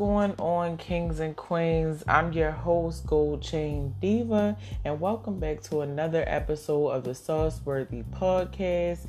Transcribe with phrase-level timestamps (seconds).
[0.00, 2.02] going on, kings and queens?
[2.08, 7.60] I'm your host, Gold Chain Diva, and welcome back to another episode of the Sauce
[7.66, 9.00] Worthy Podcast.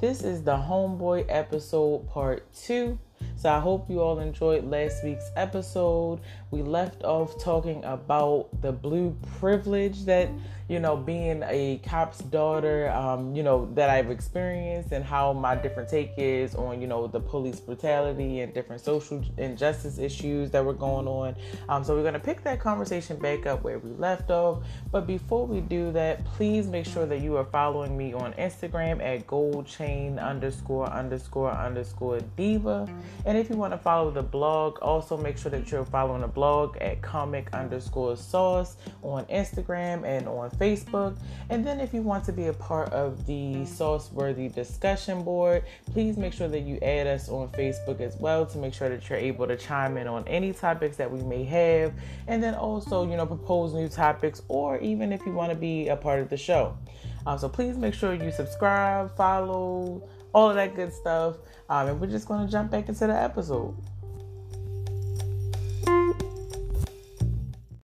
[0.00, 2.98] This is the Homeboy episode part two.
[3.38, 6.18] So I hope you all enjoyed last week's episode.
[6.50, 10.28] We left off talking about the blue privilege that
[10.68, 15.56] you know, being a cop's daughter, um, you know, that I've experienced and how my
[15.56, 20.62] different take is on, you know, the police brutality and different social injustice issues that
[20.62, 21.36] were going on.
[21.70, 24.62] Um, so we're going to pick that conversation back up where we left off.
[24.92, 29.02] But before we do that, please make sure that you are following me on Instagram
[29.02, 32.86] at goldchain underscore underscore underscore diva.
[33.28, 36.28] And if you want to follow the blog, also make sure that you're following the
[36.28, 41.14] blog at comic underscore sauce on Instagram and on Facebook.
[41.50, 45.64] And then if you want to be a part of the Sauce Worthy discussion board,
[45.92, 49.06] please make sure that you add us on Facebook as well to make sure that
[49.10, 51.92] you're able to chime in on any topics that we may have.
[52.28, 55.88] And then also, you know, propose new topics or even if you want to be
[55.88, 56.78] a part of the show.
[57.26, 61.36] Um, so please make sure you subscribe, follow, all of that good stuff.
[61.68, 63.76] Um, and we're just going to jump back into the episode.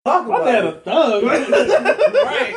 [0.06, 0.48] talk about.
[0.48, 1.24] had a thug.
[1.24, 2.56] right.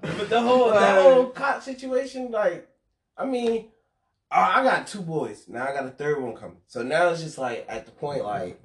[0.00, 2.68] But the whole that whole cop situation, like,
[3.16, 3.68] I mean,
[4.30, 5.44] I got two boys.
[5.48, 6.58] Now I got a third one coming.
[6.66, 8.60] So now it's just like at the point like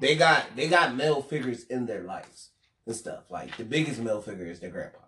[0.00, 2.50] they got they got male figures in their lives
[2.86, 3.30] and stuff.
[3.30, 4.98] Like the biggest male figure is their grandpa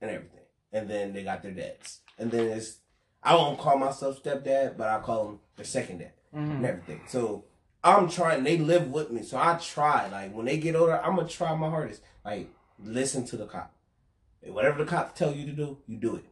[0.00, 0.40] and everything.
[0.72, 2.00] And then they got their dads.
[2.18, 2.78] And then it's
[3.24, 6.50] I won't call myself stepdad, but I call them the second dad Mm-hmm.
[6.50, 7.00] and everything.
[7.06, 7.44] So
[7.84, 8.42] I'm trying.
[8.42, 10.08] They live with me, so I try.
[10.08, 12.02] Like when they get older, I'm gonna try my hardest.
[12.24, 12.50] Like
[12.82, 13.72] listen to the cop.
[14.42, 16.24] Whatever the cops tell you to do, you do it.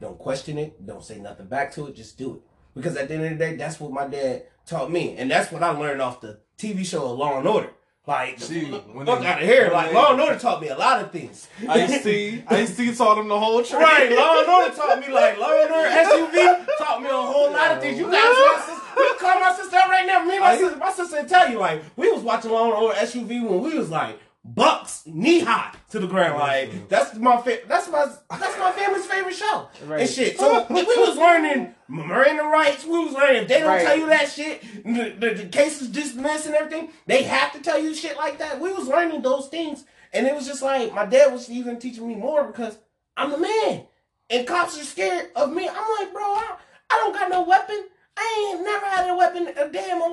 [0.00, 0.84] Don't question it.
[0.84, 1.94] Don't say nothing back to it.
[1.96, 2.40] Just do it.
[2.74, 5.52] Because at the end of the day, that's what my dad taught me, and that's
[5.52, 7.70] what I learned off the TV show Law and Order.
[8.04, 9.70] Like, See, fuck when fuck they- out of here.
[9.72, 11.46] Like Law and Order taught me a lot of things.
[11.68, 13.80] Ice T, Ice T taught him the whole trick.
[13.80, 17.52] Right, Law and Order taught me like Law and Order SUV taught me a whole
[17.52, 17.98] lot of things.
[18.00, 20.24] You guys, my sister, you call my sister right now.
[20.24, 22.72] Me and my I- sister, my sister tell you like we was watching Law and
[22.74, 26.38] Order SUV when we was like bucks knee high to the ground.
[26.38, 30.00] Like that's my fa- that's my that's my family's favorite show Right.
[30.00, 30.38] and shit.
[30.38, 32.84] So we was learning Miranda rights.
[32.84, 33.86] We was learning if they don't Right.
[33.86, 36.90] tell you that shit, the, the, the case is dismissed and everything.
[37.06, 38.60] They have to tell you shit like that.
[38.60, 42.08] We was learning those things, and it was just like my dad was even teaching
[42.08, 42.78] me more because
[43.16, 43.84] I'm the man,
[44.30, 45.68] and cops are scared of me.
[45.68, 46.56] I'm like, bro, I,
[46.90, 47.84] I don't got no weapon.
[48.16, 50.08] I ain't never had a weapon a day in my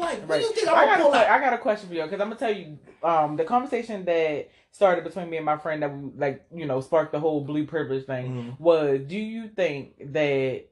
[0.73, 0.87] life.
[0.87, 0.87] What Right.
[0.87, 2.03] do you think I got, gonna a, pull que- I got a question for you
[2.03, 5.81] because I'm gonna tell you um, the conversation that started between me and my friend
[5.83, 8.63] that we, like you know sparked the whole blue privilege thing Mm-hmm.
[8.63, 10.65] was do you think that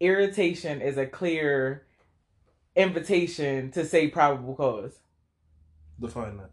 [0.00, 1.86] irritation is a clear
[2.76, 4.98] invitation to say probable cause?
[6.00, 6.50] Define that.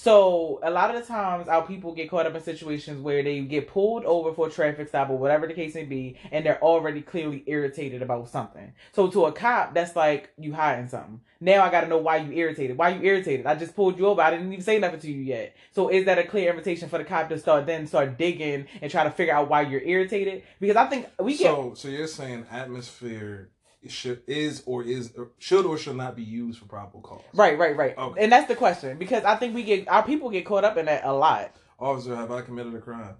[0.00, 3.40] So a lot of the times our people get caught up in situations where they
[3.40, 6.62] get pulled over for a traffic stop or whatever the case may be, and they're
[6.62, 8.72] already clearly irritated about something.
[8.92, 11.20] So to a cop, that's like you hiding something.
[11.40, 12.78] Now I gotta know why you irritated.
[12.78, 13.44] Why you irritated?
[13.46, 14.22] I just pulled you over.
[14.22, 15.56] I didn't even say nothing to you yet.
[15.72, 18.92] So is that a clear invitation for the cop to start then start digging and
[18.92, 20.44] try to figure out why you're irritated?
[20.60, 23.50] Because I think we get So, so you're saying atmosphere
[23.90, 27.22] should is or is or should or should not be used for probable cause.
[27.34, 27.96] right, right, right.
[27.96, 28.22] Okay.
[28.22, 30.86] And that's the question because I think we get our people get caught up in
[30.86, 31.54] that a lot.
[31.78, 33.14] Officer, have I committed a crime?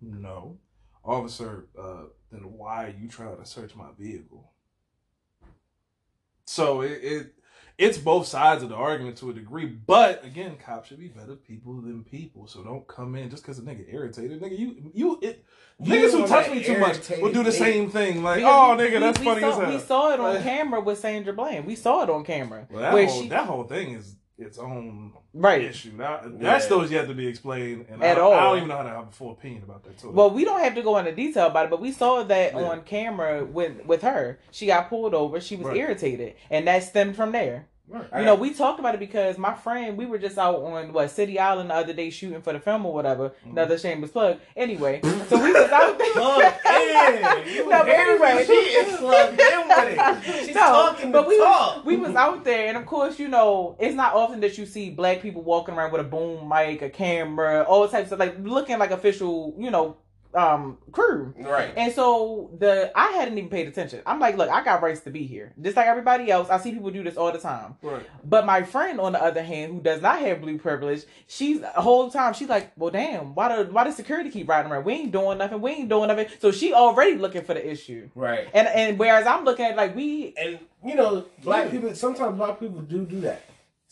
[0.00, 0.58] No.
[1.04, 4.50] Officer, uh, then why are you trying to search my vehicle?
[6.44, 7.34] So it, it
[7.78, 11.34] it's both sides of the argument to a degree, but again, cops should be better
[11.36, 12.46] people than people.
[12.46, 14.58] So don't come in just because a nigga irritated, nigga.
[14.58, 15.44] You you it,
[15.80, 17.52] You niggas who touch me too much will do the nigga.
[17.52, 18.22] same thing.
[18.22, 19.72] Like, Because oh we- nigga, that's we, funny we as saw, hell.
[19.72, 21.66] We saw it on Like- camera with Sandra Bland.
[21.66, 22.66] We saw it on camera.
[22.70, 25.62] Well, that where whole she, that whole thing is its own right.
[25.62, 25.96] issue.
[25.98, 26.58] That, Yeah.
[26.58, 28.32] still is yet to be explained, and At I, all.
[28.32, 30.10] I don't even know how to have a full opinion about that too.
[30.10, 32.58] Well, we don't have to go into detail about it, but we saw that Yeah.
[32.60, 34.40] on camera with with her.
[34.50, 35.40] She got pulled over.
[35.40, 35.76] She was Right.
[35.76, 37.66] irritated, and that stemmed from there.
[37.92, 38.20] Right.
[38.20, 41.10] You know, we talked about it because my friend, we were just out on what
[41.10, 43.30] City Island the other day shooting for the film or whatever.
[43.30, 43.50] Mm-hmm.
[43.50, 44.38] Another shameless plug.
[44.56, 46.12] Anyway, so we was out there.
[46.12, 47.54] Plug in.
[47.54, 48.44] You No, anyway.
[48.46, 50.44] she is plugged in with it.
[50.46, 51.76] She's No, talking but we talk.
[51.76, 54.66] Was, we was out there, and of course, you know, it's not often that you
[54.66, 58.36] see black people walking around with a boom mic, a camera, all types of like
[58.40, 59.96] looking like official, you know,
[60.34, 61.34] um, crew.
[61.38, 61.72] right.
[61.76, 64.00] And so the I hadn't even paid attention.
[64.06, 66.48] I'm like, look, I got rights to be here, just like everybody else.
[66.48, 67.76] I see people do this all the time.
[67.82, 68.06] Right.
[68.24, 71.68] But my friend, on the other hand, who does not have blue privilege, she's the
[71.68, 74.84] whole time she's like, well, damn, why the why does security keep riding around?
[74.84, 75.60] We ain't doing nothing.
[75.60, 76.26] We ain't doing nothing.
[76.40, 78.08] So she already looking for the issue.
[78.14, 78.48] Right.
[78.54, 81.70] And and whereas I'm looking at like we And you know, black Yeah.
[81.72, 83.42] people sometimes black people do do that.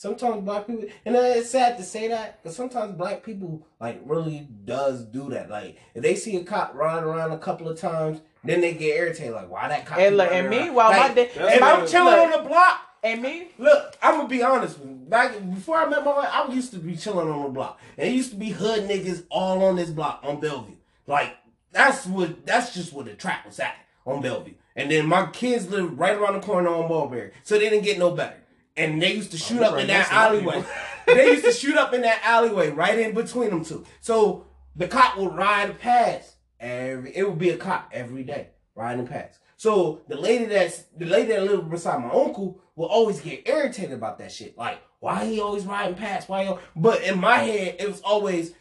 [0.01, 4.49] Sometimes black people, and it's sad to say that, but sometimes black people like really
[4.65, 5.51] does do that.
[5.51, 8.97] Like if they see a cop riding around a couple of times, then they get
[8.97, 9.35] irritated.
[9.35, 9.99] Like why that cop?
[9.99, 13.21] And look, and meanwhile, my like, dad, That's if I'm chilling on the block, and
[13.21, 14.79] me, Look, I'm gonna be honest.
[14.79, 14.95] with you.
[14.95, 18.09] Back before I met my wife, I used to be chilling on the block, and
[18.09, 20.77] it used to be hood niggas all on this block on Bellevue.
[21.07, 21.37] Like
[21.73, 23.75] that's what that's just what the trap was at
[24.07, 24.55] on Bellevue.
[24.77, 27.99] And then my kids lived right around the corner on Mulberry, so they didn't get
[27.99, 28.39] no better.
[28.77, 30.65] And they used to shoot you up right in that alleyway.
[31.07, 33.85] they used to shoot up in that alleyway right in between them two.
[34.01, 34.47] So
[34.77, 37.17] the cop would ride past every.
[37.17, 39.39] It would be a cop every day riding past.
[39.57, 43.93] So the lady that's the lady that lived beside my uncle will always get irritated
[43.93, 44.57] about that shit.
[44.57, 46.29] Like, why he always riding past?
[46.29, 46.45] Why?
[46.47, 48.55] He, but in my head, it was always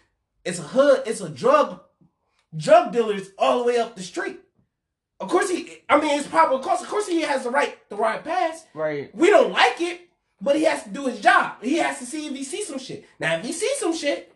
[0.43, 1.03] it's a hood.
[1.05, 1.81] It's a drug
[2.55, 4.39] drug dealers all the way up the street.
[5.19, 5.79] Of course he.
[5.89, 6.81] I mean, it's probably of course.
[6.81, 8.65] Of course he has the right the right pass.
[8.73, 9.13] right?
[9.13, 10.09] We don't like it,
[10.41, 11.61] but he has to do his job.
[11.61, 13.05] He has to see if he sees some shit.
[13.19, 14.33] Now, if he sees some shit,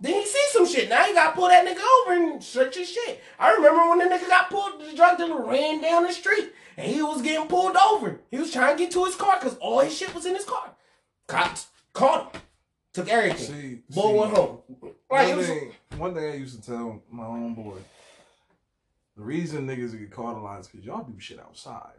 [0.00, 0.88] then he sees some shit.
[0.88, 3.22] Now you gotta pull that nigga over and search his shit.
[3.38, 6.90] I remember when the nigga got pulled, the drug dealer ran down the street and
[6.90, 8.20] he was getting pulled over.
[8.30, 10.44] He was trying to get to his car because all his shit was in his
[10.44, 10.72] car.
[11.26, 12.42] Cops caught him,
[12.92, 13.46] took everything.
[13.46, 14.58] See, Boy see, went home.
[15.10, 17.76] Like, one, was, thing, one thing I used to tell my own boy,
[19.16, 21.92] the reason niggas get caught a lot is because y'all do shit outside.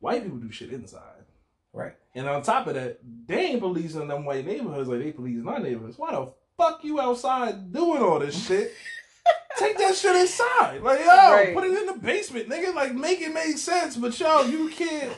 [0.00, 1.24] White people do shit inside.
[1.72, 1.94] right.
[2.14, 5.58] And on top of that, they ain't policing them white neighborhoods like they policing our
[5.58, 5.98] neighborhoods.
[5.98, 8.72] Why the fuck you outside doing all this shit?
[9.58, 10.82] Take that shit inside.
[10.82, 11.54] Like, yo, Right.
[11.54, 12.74] put it in the basement, nigga.
[12.74, 13.96] Like, make it make sense.
[13.96, 15.12] But yo, you can't.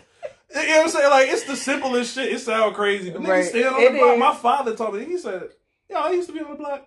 [0.54, 1.10] You know what I'm saying?
[1.10, 2.32] Like, it's the simplest shit.
[2.32, 3.10] It sound crazy.
[3.10, 3.44] But niggas Right.
[3.44, 4.14] stand on It the block.
[4.14, 4.20] is.
[4.20, 5.50] My father told me, he said,
[5.90, 6.86] yo, I used to be on the block.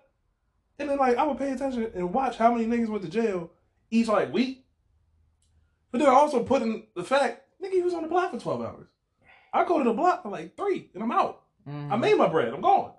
[0.78, 3.50] And then, like, I would pay attention and watch how many niggas went to jail
[3.90, 4.64] each, like, week.
[5.90, 8.38] But then I also put in the fact, nigga, he was on the block for
[8.38, 8.86] 12 hours.
[9.52, 11.42] I go to the block for like three and I'm out.
[11.68, 11.92] Mm-hmm.
[11.92, 12.54] I made my bread.
[12.54, 12.92] I'm gone.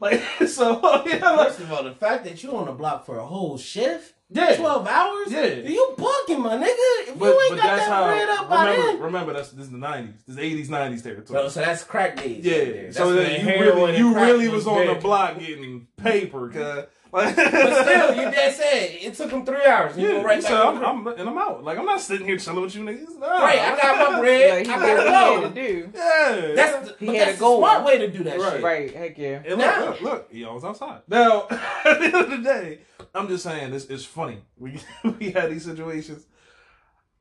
[0.00, 3.18] Like, so, yeah, like, First of all, the fact that you on the block for
[3.18, 4.56] a whole shift, yeah.
[4.56, 5.44] twelve hours, Yeah.
[5.46, 7.08] you bugging, my nigga.
[7.12, 8.06] If But, you ain't got that's that how.
[8.06, 9.00] bread up by Remember, then.
[9.00, 10.24] remember, that's this is the '90s.
[10.26, 11.40] This is '80s, '90s territory.
[11.42, 12.44] No, so that's crack days.
[12.44, 12.54] yeah.
[12.82, 16.86] right so that you really, you really was on the block getting paper, cuz.
[17.14, 19.96] Like, But still, you dead said it took him three hours.
[19.96, 21.62] You Yeah, go right you back said, I'm, the- I'm, and I'm out.
[21.62, 23.18] Like I'm not sitting here chilling with you niggas.
[23.18, 23.26] Nah.
[23.40, 24.58] Right, I got my bread.
[24.58, 25.90] Like, he I did what he gotta had to do.
[25.94, 27.58] Yeah, That's the, He but had that's a goal.
[27.58, 28.52] smart way to do that Right.
[28.54, 28.62] shit.
[28.62, 28.94] Right?
[28.94, 29.42] Heck yeah.
[29.46, 31.02] And look, Now- look, look, he always outside.
[31.08, 32.78] Now, at the end of the day,
[33.14, 34.38] I'm just saying this is funny.
[34.58, 34.80] We
[35.20, 36.26] we had these situations.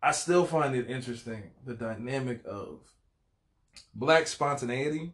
[0.01, 2.79] I still find it interesting the dynamic of
[3.95, 5.13] black spontaneity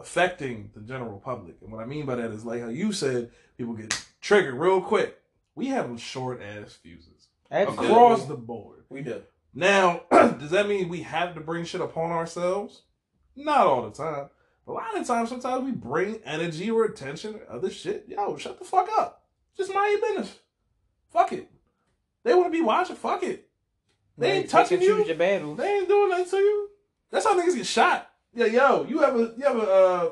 [0.00, 1.56] affecting the general public.
[1.62, 4.80] And what I mean by that is like how you said people get triggered real
[4.80, 5.18] quick.
[5.54, 7.86] We have them short ass fuses Absolutely.
[7.86, 8.84] across the board.
[8.88, 9.22] We do.
[9.52, 12.82] Now, does that mean we have to bring shit upon ourselves?
[13.36, 14.28] Not all the time.
[14.66, 18.04] A lot of times, sometimes we bring energy or attention or other shit.
[18.08, 19.24] Yo, shut the fuck up.
[19.56, 20.38] Just mind your business.
[21.10, 21.50] Fuck it.
[22.22, 22.96] They want to be watching.
[22.96, 23.48] Fuck it.
[24.16, 25.04] They ain't touching you.
[25.04, 25.14] your.
[25.56, 26.70] They ain't doing nothing to you.
[27.10, 28.09] That's how niggas get shot.
[28.32, 30.08] Yeah, yo, you ever, you ever, uh,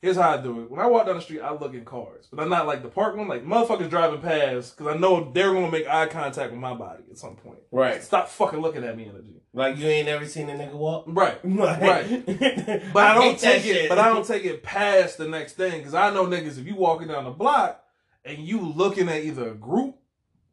[0.00, 0.70] here's how I do it.
[0.70, 2.26] When I walk down the street, I look in cars.
[2.32, 5.52] But I'm not like the park one, like motherfuckers driving past, because I know they're
[5.52, 7.60] going to make eye contact with my body at some point.
[7.70, 8.02] Right.
[8.02, 9.42] Stop fucking looking at me, energy.
[9.54, 11.04] Like you ain't never seen a nigga walk.
[11.06, 11.38] Right.
[11.44, 12.24] Right.
[12.92, 13.88] But I, don't hate that take it.
[13.88, 16.58] But I don't take it past the next thing because I know niggas.
[16.58, 17.82] If you walking down the block
[18.24, 19.96] and you looking at either a group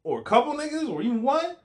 [0.03, 1.55] or a couple niggas or even one,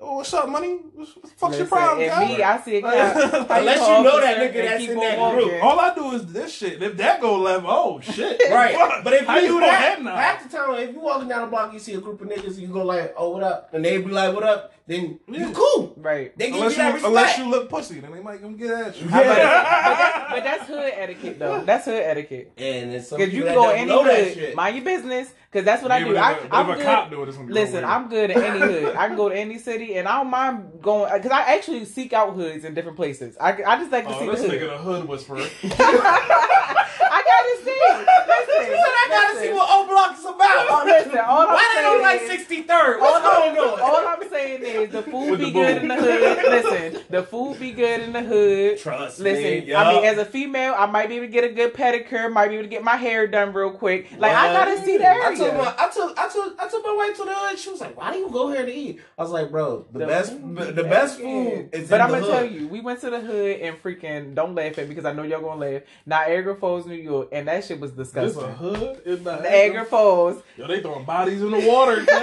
[0.00, 0.80] oh, what's up, money?
[0.94, 2.00] What's, what the fuck's your problem?
[2.00, 2.36] and guy?
[2.36, 5.48] me, I see a Like- Unless you know that nigga that's in that walking.
[5.48, 5.62] group.
[5.62, 6.82] All I do is this shit.
[6.82, 8.40] If that go left, oh shit.
[8.50, 8.74] Right.
[8.74, 9.04] Fuck.
[9.04, 11.42] But if How you do gonna that, head half the time, if you walking down
[11.42, 13.84] the block, you see a group of niggas, you go like, "Oh, what up?" and
[13.84, 15.48] they be like, "What up?" Then Yeah.
[15.48, 15.94] you cool.
[15.96, 16.36] Right.
[16.36, 17.08] They give unless you that you respect.
[17.08, 19.08] unless you look pussy, then they might come get at you.
[19.08, 19.64] How about that?
[19.64, 21.64] But, that, but that's hood etiquette, though.
[21.64, 22.52] That's hood etiquette.
[22.58, 25.32] and it's some Because you can go don't any hood, mind your business.
[25.50, 26.06] Because that's what I do.
[26.12, 26.84] but I, but I'm if a good.
[26.86, 27.84] cop do it, it's gonna Listen, weird.
[27.84, 28.96] I'm good at any hood.
[28.96, 32.12] I can go to any city, and I don't mind going because I actually seek
[32.12, 33.36] out hoods in different places.
[33.40, 34.70] I, I just like to Oh, see this the nigga hood.
[34.70, 35.38] the hood whisperer.
[35.64, 38.43] I gotta see.
[38.58, 40.66] Listen, You said I gotta see what O Block is about.
[40.70, 43.00] Oh, listen, all I'm Why they saying don't like is- 63rd?
[43.00, 43.80] What's I'm, going on?
[43.80, 45.82] all I'm saying is the food With be the good boo.
[45.82, 46.64] in the hood.
[46.64, 48.78] Listen, the food be good in the hood.
[48.78, 49.74] Trust Listen, me.
[49.74, 52.48] I mean, as a female, I might be able to get a good pedicure, might
[52.48, 54.08] be able to get my hair done real quick.
[54.18, 55.36] Like I gotta see the I area.
[55.36, 57.58] took my I took I took I took my wife to the hood.
[57.58, 60.00] She was like, "Why do you go here to eat?" I was like, "Bro, the,
[60.00, 61.24] The best food the be best good.
[61.24, 62.30] food is But in I'm gonna hood.
[62.32, 65.12] tell you, we went to the hood and freaking don't laugh at me because I
[65.12, 65.82] know y'all gonna laugh.
[66.06, 68.10] Niagara Falls, New York, and that shit was This
[68.44, 68.84] a disgusting.
[68.86, 70.42] hood in the Niagara Falls.
[70.56, 72.04] Yo, they throwing bodies in the water.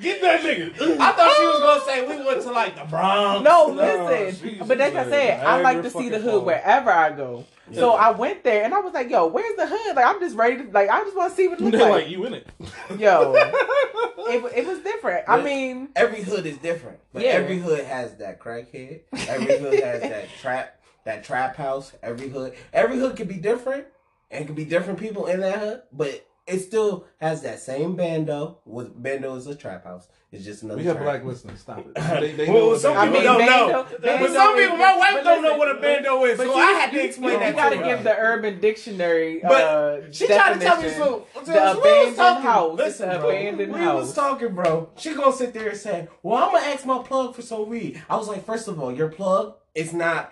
[0.00, 0.72] Get that nigga.
[1.00, 3.42] I thought she was gonna say we went to like the Bronx.
[3.42, 4.48] No, No, listen.
[4.50, 6.44] she's but like I said, I like to see the hood Falls.
[6.44, 7.44] wherever I go.
[7.72, 9.96] So I went there and I was like, "Yo, where's the hood?
[9.96, 11.90] Like, I'm just ready to like, I just want to see what it looks They're
[11.90, 12.46] like." like you in it.
[12.98, 15.24] Yo, it, it was different.
[15.28, 17.30] I mean, Every hood is different, but Yeah.
[17.30, 19.00] every hood has that crackhead.
[19.28, 21.92] Every hood has that trap, that trap house.
[22.02, 23.86] Every hood, every hood can be different,
[24.30, 28.58] and could be different people in that hood, but it still has that same bando.
[28.64, 30.08] With bando is a trap house.
[30.32, 30.78] It's just another.
[30.78, 31.06] We have trap.
[31.06, 31.60] black listeners.
[31.60, 31.94] Stop it.
[32.20, 33.82] They, they Well, know some they I mean, people don't bando- know.
[33.84, 36.54] bando But some people, my wife but don't know what a bando is, but so
[36.56, 37.48] you- I had to you- explain you that.
[37.50, 39.40] You gotta to give the Urban Dictionary.
[39.42, 40.98] But uh, She tried to tell me definition.
[40.98, 41.26] so.
[41.34, 42.76] so The we was abandoned talking- house.
[42.78, 43.28] Listen, It's an bro.
[43.30, 44.00] abandoned we house.
[44.06, 44.90] was talking, bro.
[44.96, 48.02] She gonna sit there and say, "Well, I'm gonna ask my plug for some weed."
[48.10, 50.30] I was like, first of all, your plug is not.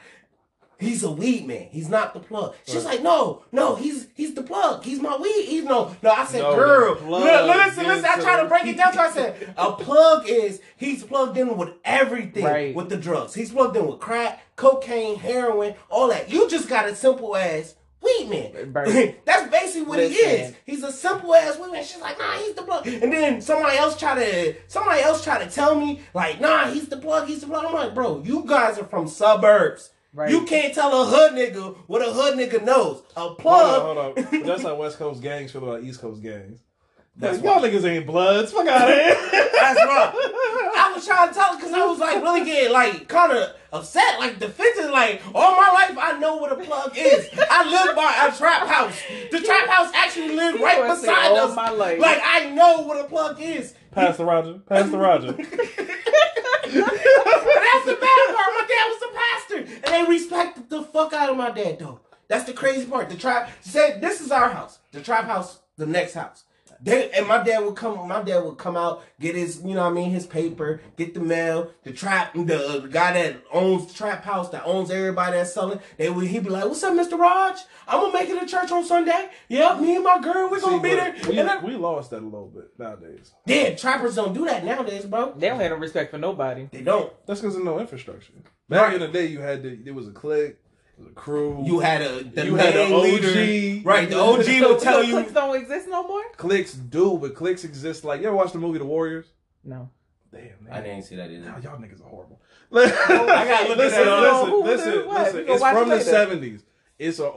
[0.79, 1.69] He's a weed man.
[1.71, 2.55] He's not the plug.
[2.67, 4.85] She's like, no, no, he's he's the plug.
[4.85, 5.47] He's my weed.
[5.47, 6.11] He's no, no.
[6.11, 8.05] I said, No, girl, look, listen, listen.
[8.05, 8.93] I try to break it down.
[8.93, 12.75] So I said, a plug is he's plugged in with everything Right.
[12.75, 13.33] with the drugs.
[13.35, 16.31] He's plugged in with crack, cocaine, heroin, all that.
[16.31, 18.73] You just got a simple ass weed man.
[19.25, 20.55] That's basically what he is.
[20.67, 21.85] He's a simple ass weed man.
[21.85, 22.87] She's like, nah, he's the plug.
[22.87, 26.89] And then somebody else try to somebody else try to tell me like, nah, he's
[26.89, 27.29] the plug.
[27.29, 27.65] He's the plug.
[27.65, 29.91] I'm like, bro, you guys are from suburbs.
[30.17, 30.31] Right.
[30.31, 33.03] You can't tell a hood nigga what a hood nigga knows.
[33.17, 33.99] A Hold plug.
[33.99, 34.43] on, hold on.
[34.47, 36.61] That's how West Coast gangs feel about East Coast gangs.
[37.19, 38.51] That's Y'all niggas ain't bloods.
[38.51, 39.15] Fuck out of here.
[39.15, 40.13] That's right.
[40.79, 43.51] I was trying to tell it, because I was like really getting like kind of
[43.75, 44.91] upset, like defensive.
[44.91, 47.29] Like all my life, I know what a plug is.
[47.51, 48.99] I live by a trap house.
[49.31, 51.57] The trap house actually lived right gonna beside all us.
[51.57, 51.99] my life.
[51.99, 53.75] Like I know what a plug is.
[53.93, 54.61] Pass the Roger.
[54.67, 55.33] Pass the Roger.
[57.77, 58.53] That's the bad part.
[58.55, 62.01] My dad was a pastor, and they respected the fuck out of my dad though.
[62.29, 63.11] That's the crazy part.
[63.11, 66.45] The tribe said, "This is our house." The tribe house, the next house.
[66.81, 68.07] They, and my dad would come.
[68.09, 71.15] My dad would come out, get his, you know, what I mean, his paper, get
[71.15, 71.71] the mail.
[71.85, 75.53] The trap, the, uh, the guy that owns the trap house, that owns everybody that's
[75.55, 75.81] selling.
[75.97, 77.57] They would, he'd be like, "What's up, Mister Raj?
[77.89, 79.29] I'm gonna make it to church on Sunday.
[79.49, 82.11] Yep, me and my girl, we're gonna See, be there." we, And I- we lost
[82.11, 83.33] that a little bit nowadays.
[83.47, 85.33] yeah, trappers don't do that nowadays, bro.
[85.37, 86.69] They don't have no respect for nobody.
[86.73, 87.13] They don't.
[87.27, 88.33] That's because there's no infrastructure.
[88.69, 88.95] Back Right.
[88.95, 90.66] in the day, you had to, there was a clique, there was a
[91.15, 91.63] crew.
[91.65, 93.29] You had a the You had main an leader.
[93.29, 93.87] OG.
[93.87, 94.09] right?
[94.09, 96.23] The OG So- would tell so you cliques don't exist no more.
[96.37, 98.05] cliques do, but cliques exist.
[98.05, 99.27] Like you ever watch the movie The Warriors?
[99.65, 99.91] No.
[100.33, 101.45] Damn, I didn't see that either.
[101.47, 102.41] Y'all, y'all niggas are horrible.
[102.75, 102.85] I
[103.47, 105.45] gotta look listen, it listen, Who- who- listen, listen.
[105.49, 106.63] It's from it the seventies.
[106.99, 107.35] It's an old,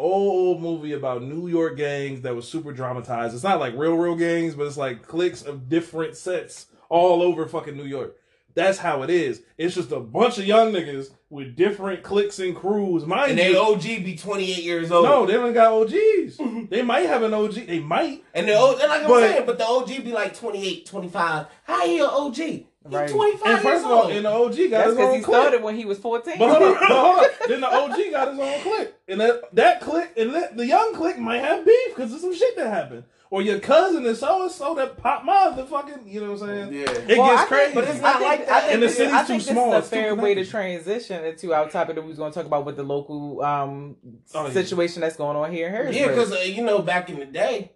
[0.57, 3.35] old movie about New York gangs that was super dramatized.
[3.35, 7.45] It's not like real, real gangs, but it's like cliques of different sets all over
[7.45, 8.15] fucking New York.
[8.55, 9.41] That's how it is.
[9.57, 13.05] It's just a bunch of young niggas with different cliques and crews.
[13.05, 15.05] Mind And you, they OG be 28 years old.
[15.05, 16.39] no, they don't got OGs.
[16.69, 17.53] they might have an OG.
[17.67, 18.23] They might.
[18.33, 21.45] And the OG, like I'm But- saying, but the OG be like 28, 25.
[21.63, 22.35] How he an OG?
[22.35, 23.09] He Right.
[23.09, 24.11] 25 And years first of all, old.
[24.13, 25.35] and the OG got That's his because own he clique.
[25.41, 26.39] started when he was 14.
[26.39, 27.25] But hold on, but hold on.
[27.49, 30.95] Then the OG got his own clique, and that that clique and that, the young
[30.95, 34.43] clique might have beef because of some shit that happened, or your cousin is so
[34.43, 36.73] and so that pop motherfucking, you know what I'm saying?
[36.73, 36.89] Yeah.
[36.91, 37.73] It Well, I gets think- crazy.
[37.75, 38.61] but it's I not think- like I that.
[38.61, 40.33] think And the this- city's I too think small, This it's is a fair way
[40.35, 43.41] to transition into our topic that we was going to talk about with the local
[43.43, 43.95] um,
[44.33, 44.53] Oh, yeah.
[44.53, 45.95] situation that's going on here in Harrisburg.
[45.95, 47.71] Yeah, because, uh, you know, back in the day,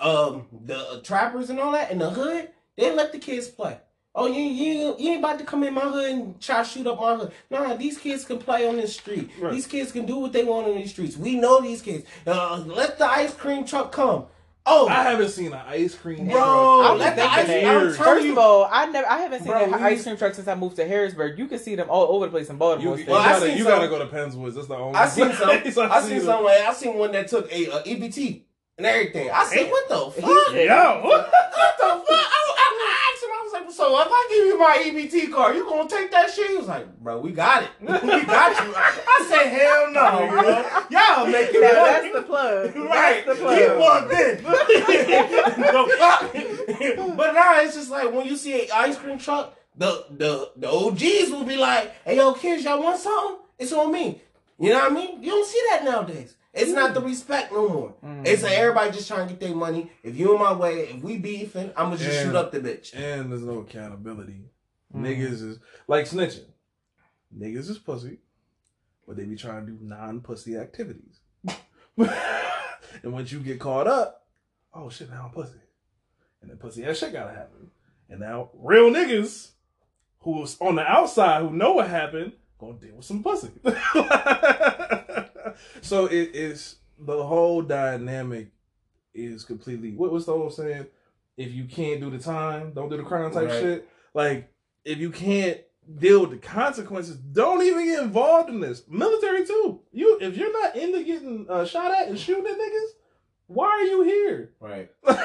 [0.00, 3.78] um, the uh, trappers and all that in the hood, they let the kids play.
[4.18, 6.86] Oh, you, you you ain't about to come in my hood and try to shoot
[6.86, 7.32] up my hood.
[7.50, 9.28] Nah, these kids can play on this street.
[9.38, 9.52] Right.
[9.52, 11.18] These kids can do what they want on these streets.
[11.18, 12.06] We know these kids.
[12.26, 14.24] Uh, let the ice cream truck come.
[14.68, 17.38] Oh, I haven't seen an ice cream Bro, truck I'm let the ice.
[17.38, 20.16] I'm telling First you- of all, I never, I haven't seen Bro, that ice cream
[20.16, 21.38] truck since I moved to Harrisburg.
[21.38, 22.96] You can see them all over the place in Baltimore.
[22.98, 24.54] You, you Well, I gotta, seen you some- gotta go to Pennswoods.
[24.54, 24.98] That's the only.
[24.98, 25.60] I seen some.
[25.60, 26.44] place I I've seen some.
[26.44, 28.42] like, I seen one that took a, uh EBT
[28.78, 29.30] and everything.
[29.30, 30.30] I said, "What the fuck?
[30.50, 33.30] He said- Yo, What the fuck?" I, I, I asked him.
[33.30, 36.30] I was like, "So if I give you my EBT card, you gonna take that
[36.30, 37.70] shit?" He was like, "Bro, we got it.
[37.80, 40.50] we got you." I said, "Hell no, bro.
[40.90, 42.76] Y'all making money." that's the plug.
[42.76, 44.08] Right, That's the he plug.
[44.08, 44.44] plugged in.
[44.44, 47.16] The fuck?
[47.16, 50.68] but now it's just like when you see an ice cream truck, the the the
[50.70, 53.38] OGs will be like, "Hey, yo, kids, y'all want something?
[53.58, 54.22] It's on me."
[54.58, 55.22] You know what I mean?
[55.22, 56.34] You don't see that nowadays.
[56.56, 57.94] It's not the respect no more.
[58.24, 59.90] It's like everybody just trying to get their money.
[60.02, 62.60] If you in my way, if we beefing, I'm gonna just And- shoot up the
[62.60, 62.94] bitch.
[62.94, 64.42] and there's no accountability.
[64.94, 65.02] Mm.
[65.02, 66.46] Niggas is like snitching.
[67.36, 68.18] Niggas is pussy,
[69.06, 71.20] but they be trying to do non-pussy activities.
[71.98, 74.26] and once you get caught up,
[74.72, 75.58] oh shit, now I'm pussy,
[76.40, 77.70] and then pussy ass shit gotta happen.
[78.08, 79.50] And now real niggas
[80.20, 83.50] who's on the outside who know what happened gonna deal with some pussy.
[85.80, 88.48] so it is the whole dynamic
[89.14, 90.86] is completely what was the old saying?
[91.36, 93.60] if you can't do the time, don't do the crime type Right.
[93.60, 93.88] shit.
[94.14, 94.50] Like
[94.84, 95.60] if you can't
[95.98, 98.82] deal with the consequences, don't even get involved in this.
[98.88, 99.80] Military too.
[99.92, 102.90] You if you're not into getting uh, shot at and shooting at niggas,
[103.48, 104.52] why are you here?
[104.60, 104.90] Right.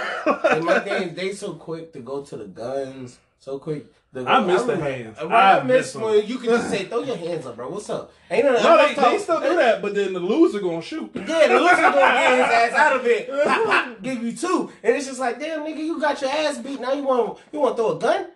[0.52, 3.86] And my thing, they so quick to go to the guns, so quick.
[4.14, 5.18] The, I miss the remember- hands.
[5.22, 7.70] Right, I I miss when you can just say, "Throw your hands up, bro.
[7.70, 10.82] What's up?" Ain't no, no, they, they still do that, but then the loser gonna
[10.82, 11.10] shoot.
[11.16, 13.30] Yeah, the loser gonna get his ass out of it.
[13.30, 16.58] Pop, pop, give you two, and it's just like, damn, nigga, you got your ass
[16.58, 16.82] beat.
[16.82, 18.28] Now you want you want to throw a gun?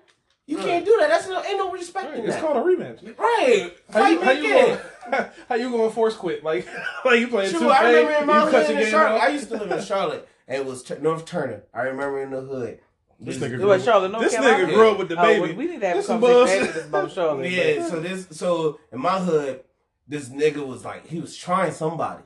[0.48, 1.10] You can't do that.
[1.10, 3.18] That's no ain't no respect in It's called a rematch.
[3.18, 3.74] right.
[3.92, 4.80] How you, how you again.
[5.12, 5.26] going?
[5.50, 6.44] How you going to force quit?
[6.44, 6.68] Like,
[7.04, 9.22] like you playing Shoot, two I remember in my hood in Charlotte.
[9.22, 11.64] I used to live in Charlotte, and it was North Tryon.
[11.74, 12.80] I remember in the hood.
[13.20, 15.22] This This- nigga It grew up- Charlotte, North This nigga grew up with the Oh,
[15.24, 15.40] baby.
[15.42, 16.86] well, we need to have This a some conversation bullshit.
[16.86, 17.50] about Charlotte.
[17.52, 19.62] Yeah, so this so in my hood,
[20.08, 22.24] this nigga was like he was trying somebody.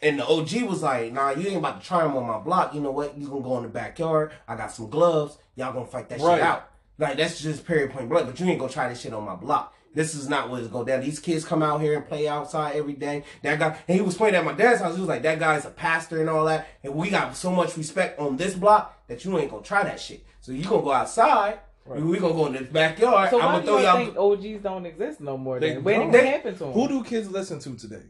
[0.00, 2.72] And the OG was like, nah, you ain't about to try him on my block.
[2.74, 3.18] You know what?
[3.18, 4.30] You gonna go in the backyard.
[4.46, 5.38] I got some gloves.
[5.56, 6.36] Y'all gonna fight that Right.
[6.36, 6.68] shit out.
[6.98, 8.26] Like that's just period point blank.
[8.26, 9.74] But you ain't gonna try this shit on my block.
[9.94, 11.00] This is not what it's going down.
[11.00, 13.24] These kids come out here and play outside every day.
[13.42, 14.94] That guy, and he was playing at my dad's house.
[14.94, 16.66] He was like, that guy's a pastor and all that.
[16.84, 19.98] And we got so much respect on this block that you ain't gonna try that
[20.00, 20.24] shit.
[20.40, 21.58] So you gonna go outside.
[21.86, 23.30] We gonna go in the backyard.
[23.30, 24.36] So I'm why gonna do throw y'all y'all.
[24.36, 25.58] think OGs don't exist no more?
[25.58, 26.06] They Then where don't.
[26.08, 26.72] what They- happened to them?
[26.74, 28.02] Who do kids listen to today?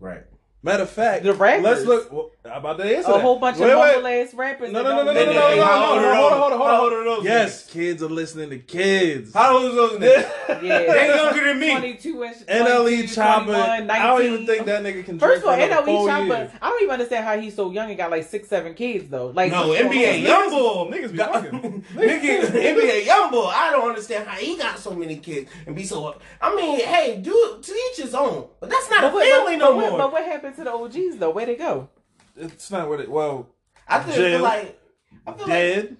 [0.00, 0.24] Right.
[0.64, 1.62] Matter of fact, The rappers.
[1.62, 2.10] let's look.
[2.10, 3.20] Well, I'm about to answer a that.
[3.20, 3.92] whole bunch Wait, of wait.
[3.94, 4.72] mumble ass rappers.
[4.72, 5.36] No, that no, no, don't no, no, no, exist.
[5.36, 6.80] no, no, no, How no, old no, are hold on, hold on, hold on.
[6.80, 9.32] old are those Yes, kids are listening to kids.
[9.34, 10.62] How old is those niggas?
[10.62, 11.70] Yeah, They younger than me.
[11.70, 13.52] 22 inch, NLE 22, Chopper.
[13.54, 15.18] I don't even think that nigga can.
[15.18, 16.52] First of all, drink for another NLE four Chopper.
[16.62, 19.26] I don't even understand how he's so young and got like six, seven kids though.
[19.28, 20.22] Like No, NBA on?
[20.22, 20.86] young bull.
[20.90, 21.84] Niggas be Got- fucking.
[21.94, 23.48] Nigga, NBA young bull.
[23.48, 26.14] I don't understand how he got so many kids and be so.
[26.40, 28.48] I mean, hey, do to each his own.
[28.60, 29.98] But that's not a family no more.
[29.98, 30.24] but what
[30.58, 31.30] happened to the OGs though?
[31.30, 31.88] Where'd they go?
[32.36, 33.10] It's not what it.
[33.10, 33.48] Well,
[33.88, 34.80] I just jail, feel like
[35.26, 35.96] I feel like dead.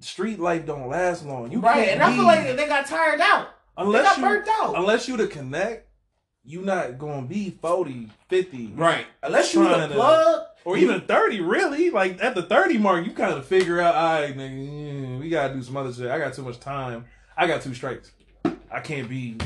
[0.00, 1.50] Street life don't last long.
[1.50, 3.48] You right, can't and I feel like they got tired out.
[3.76, 4.74] They unless got you burnt out.
[4.76, 5.88] unless you to connect,
[6.44, 10.42] you not gonna be 40, 50, Right, unless you Trying the to- plug.
[10.64, 11.40] or even thirty.
[11.40, 15.28] Really, like at the thirty mark, you kind of figure out, all right, nigga, we
[15.30, 16.10] gotta do some other shit.
[16.10, 17.06] I got too much time.
[17.36, 18.12] I got two strikes.
[18.70, 19.38] I can't be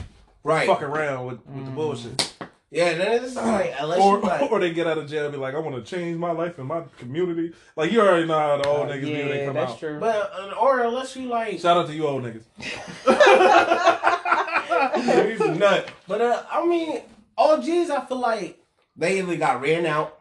[0.43, 0.67] Right.
[0.67, 1.75] fuck around with, with the Mm.
[1.75, 2.30] bullshit.
[2.73, 4.53] Yeah, then it's like unless Or, you like.
[4.53, 6.57] or they get out of jail and be like, I want to change my life
[6.59, 7.53] and my community.
[7.75, 9.79] Like you already know how the old niggas be when they yeah, come that's out.
[9.81, 9.99] true.
[9.99, 11.59] But uh, or unless you like.
[11.59, 12.45] Shout out to you old niggas.
[15.31, 15.91] He's a nut.
[16.07, 17.01] But uh, I mean,
[17.37, 18.63] OGs, I feel like
[18.97, 20.20] they either got ran out.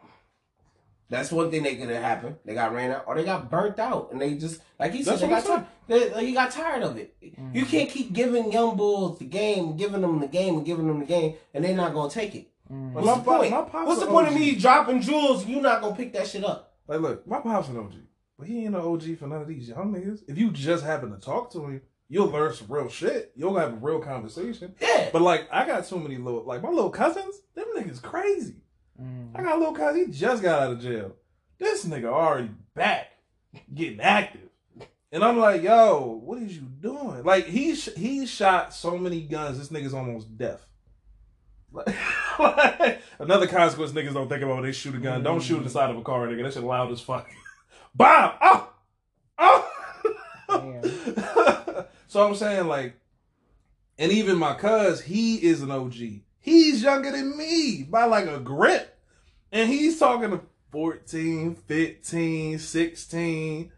[1.10, 2.36] That's one thing that could have happened.
[2.44, 5.18] They got ran out, or they got burnt out, and they just like he said,
[5.18, 5.66] That's they got tired.
[5.88, 7.16] They, like, he got tired of it.
[7.20, 7.62] You mm-hmm.
[7.64, 11.06] can't keep giving young bulls the game, giving them the game, and giving them the
[11.06, 12.46] game, and they're not gonna take it.
[12.72, 12.94] Mm-hmm.
[12.94, 13.72] What's My the pop- point?
[13.72, 15.44] my What's the a point of me dropping jewels?
[15.46, 16.74] You're not gonna pick that shit up?
[16.86, 17.94] Like, look, my pop's an OG,
[18.38, 20.22] but he ain't an OG for none of these young niggas.
[20.28, 23.32] If you just happen to talk to him, you'll learn some real shit.
[23.34, 24.76] You'll have a real conversation.
[24.80, 25.08] Yeah.
[25.12, 27.40] But like, I got too many little, like my little cousins.
[27.56, 28.62] Them niggas crazy.
[29.00, 29.30] Mm.
[29.34, 30.06] I got a little cousin.
[30.06, 31.12] He just got out of jail.
[31.58, 33.08] This nigga already back,
[33.72, 34.48] getting active.
[35.12, 37.24] And I'm like, yo, what is you doing?
[37.24, 39.58] Like he sh- he shot so many guns.
[39.58, 40.60] This nigga's almost deaf.
[41.72, 41.94] Like,
[42.38, 45.22] like, another consequence niggas don't think about when they shoot a gun.
[45.22, 46.44] Don't shoot inside of a car, nigga.
[46.44, 47.28] That shit loud as fuck.
[47.94, 48.32] Bomb!
[48.40, 48.72] Oh!
[49.38, 49.66] Oh!
[52.06, 52.94] so I'm saying like,
[53.98, 55.94] and even my cuz, he is an OG.
[56.50, 58.98] He's younger than me by like a grip.
[59.52, 60.40] And he's talking to
[60.72, 63.72] 14, 15, 16.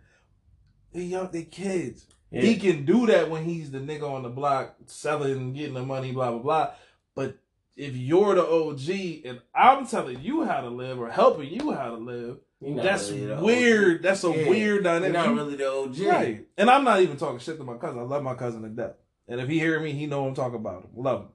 [0.92, 2.06] They young, they kids.
[2.30, 6.12] He can do that when he's the nigga on the block selling, getting the money,
[6.12, 6.70] blah, blah, blah.
[7.14, 7.36] But
[7.76, 11.90] if you're the OG and I'm telling you how to live or helping you how
[11.90, 14.02] to live, that's really weird.
[14.02, 14.48] That's a Yeah.
[14.48, 15.12] weird You're dynamic.
[15.12, 16.06] not really the OG.
[16.06, 16.46] Right.
[16.56, 17.98] And I'm not even talking shit to my cousin.
[17.98, 18.94] I love my cousin to death.
[19.28, 20.90] And if he hear me, he know I'm talking about him.
[20.96, 21.28] Love him.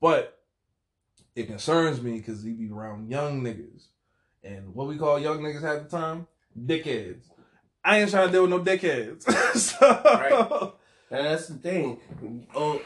[0.00, 0.39] But
[1.36, 3.86] it concerns me because he be around young niggas.
[4.42, 6.26] And what we call young niggas half the time?
[6.58, 7.24] Dickheads.
[7.84, 9.22] I ain't trying to deal with no dickheads.
[9.56, 10.72] so, Right.
[11.10, 12.00] And that's the thing.
[12.54, 12.82] Oh,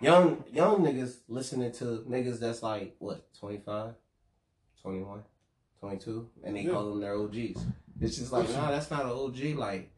[0.00, 3.94] young young niggas listening to niggas that's like what 25,
[4.82, 5.22] 21,
[5.80, 6.70] 22, and they Yeah.
[6.72, 7.64] call them their OGs.
[8.00, 9.56] It's just like nah, that's not an OG.
[9.56, 9.90] Like,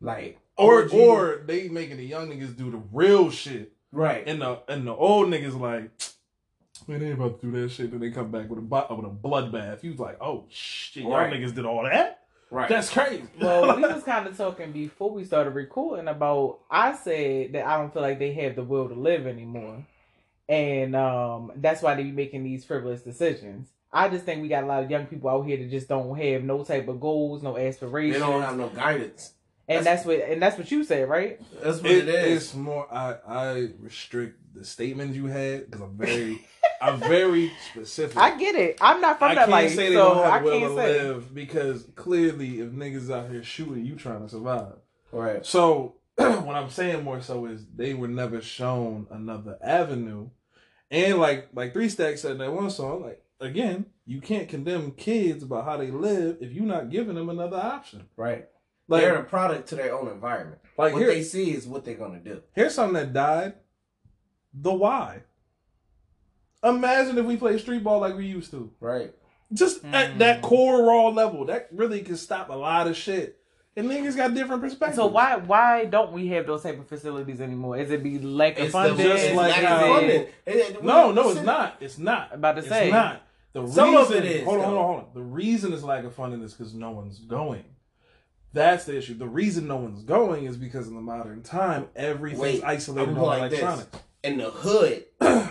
[0.00, 3.72] like or OG or they making the young niggas do the real shit.
[3.92, 4.24] right.
[4.26, 5.90] And the and the old niggas like,
[6.86, 7.90] man, they about to do that shit.
[7.90, 9.80] Then they come back with a bu- with a bloodbath.
[9.80, 11.32] He was like, oh shit, y'all Right.
[11.32, 12.20] niggas did all that.
[12.50, 12.68] right.
[12.68, 13.24] That's crazy.
[13.40, 16.60] well, we was kind of talking before we started recording about.
[16.70, 19.84] I said that I don't feel like they have the will to live anymore,
[20.48, 23.68] and um, that's why they be making these frivolous decisions.
[23.92, 26.16] I just think we got a lot of young people out here that just don't
[26.18, 28.14] have no type of goals, no aspirations.
[28.14, 29.32] They don't have no guidance.
[29.68, 31.40] and that's what and that's what you said, right?
[31.62, 32.42] That's what It, it is.
[32.42, 32.92] It's more.
[32.92, 36.44] I I restrict the statements you had because I'm very,
[36.84, 38.16] I'm very specific.
[38.16, 38.78] I get it.
[38.80, 40.76] I'm not from I that can't life, say they so don't I have will can't
[40.76, 41.02] to say.
[41.04, 44.74] live because clearly, if niggas out here shooting, you trying to survive.
[45.12, 45.44] Right.
[45.46, 50.28] So what I'm saying more so is they were never shown another avenue,
[50.90, 54.92] and like like Three Stacks said in that one song, like again, you can't condemn
[54.92, 58.06] kids about how they live if you're not giving them another option.
[58.16, 58.46] Right.
[58.86, 60.60] Like They're a product to their own environment.
[60.76, 62.42] like what here, they see is what they're gonna do.
[62.54, 63.54] here's something that died.
[64.52, 65.22] The why.
[66.64, 68.70] Imagine if we played street ball like we used to.
[68.80, 69.12] Right.
[69.52, 70.18] Just at Mm.
[70.18, 73.38] that core raw level, that really can stop a lot of shit.
[73.76, 74.96] And niggas got different perspectives.
[74.96, 77.76] So why why don't we have those type of facilities anymore?
[77.76, 79.06] Is it be lack of It's the funding?
[79.06, 80.10] just it's like lack of funding.
[80.22, 81.76] It- it- No, no, it's not.
[81.80, 82.32] It's not.
[82.32, 82.90] About to It's say.
[82.90, 83.22] not.
[83.52, 85.06] The Some of reason, it is, Hold on, hold on, hold on.
[85.14, 87.64] The reason it's lack of funding is because no one's going.
[88.52, 89.14] That's the issue.
[89.14, 93.18] The reason no one's going is because in the modern time, everything's Wait, isolated I'm
[93.18, 93.86] on like this.
[94.22, 95.04] In the hood,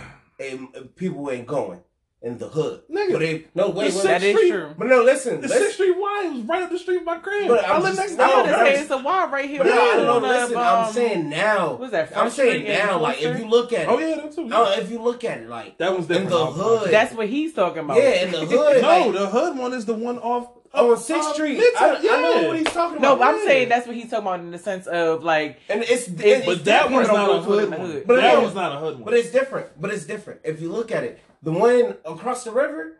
[0.51, 1.81] and people ain't going
[2.21, 2.81] in the hood.
[2.89, 4.03] Nigga, But they no wait, the wait.
[4.05, 4.73] That is Street- true.
[4.77, 5.41] But no, listen.
[5.41, 5.49] The.
[5.49, 7.49] Sixth Street Y was right up the street from my crib.
[7.49, 8.37] But I I'm live just- next no, door.
[8.37, 9.57] I'm gonna I'm say just- it's a why right here.
[9.59, 10.55] But no, right no, on, listen.
[10.57, 11.73] um, I'm saying now.
[11.75, 12.99] what's that, I'm saying now.
[13.01, 13.87] Like if you look at it.
[13.89, 14.49] Oh it, yeah, them too.
[14.53, 16.91] oh, if you look at it, like that one's in the hood.
[16.91, 17.97] That's what he's talking about.
[17.97, 18.81] yeah, in the hood.
[18.81, 21.59] No, like, the hood one is the one off on Sixth uh, Street.
[21.59, 22.47] Midtown, I, I know yeah.
[22.47, 23.19] what he's talking No, about.
[23.19, 23.45] but I'm Yeah.
[23.45, 26.45] saying that's what he's talking about in the sense of like and it's, It- it's
[26.45, 27.79] But that one's don't not a to hood in one.
[27.91, 28.03] hood.
[28.07, 29.03] But that no, one's not a hood one.
[29.05, 29.79] But it's different.
[29.79, 30.41] But it's different.
[30.43, 32.93] If you look at it, the one across the river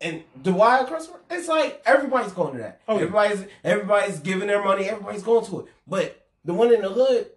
[0.00, 2.80] and the Y across the river, it's like everybody's going to that.
[2.86, 3.02] Oh, yeah.
[3.02, 4.84] Everybody's everybody's giving their money.
[4.88, 5.66] Everybody's going to it.
[5.86, 7.30] But the one in the hood,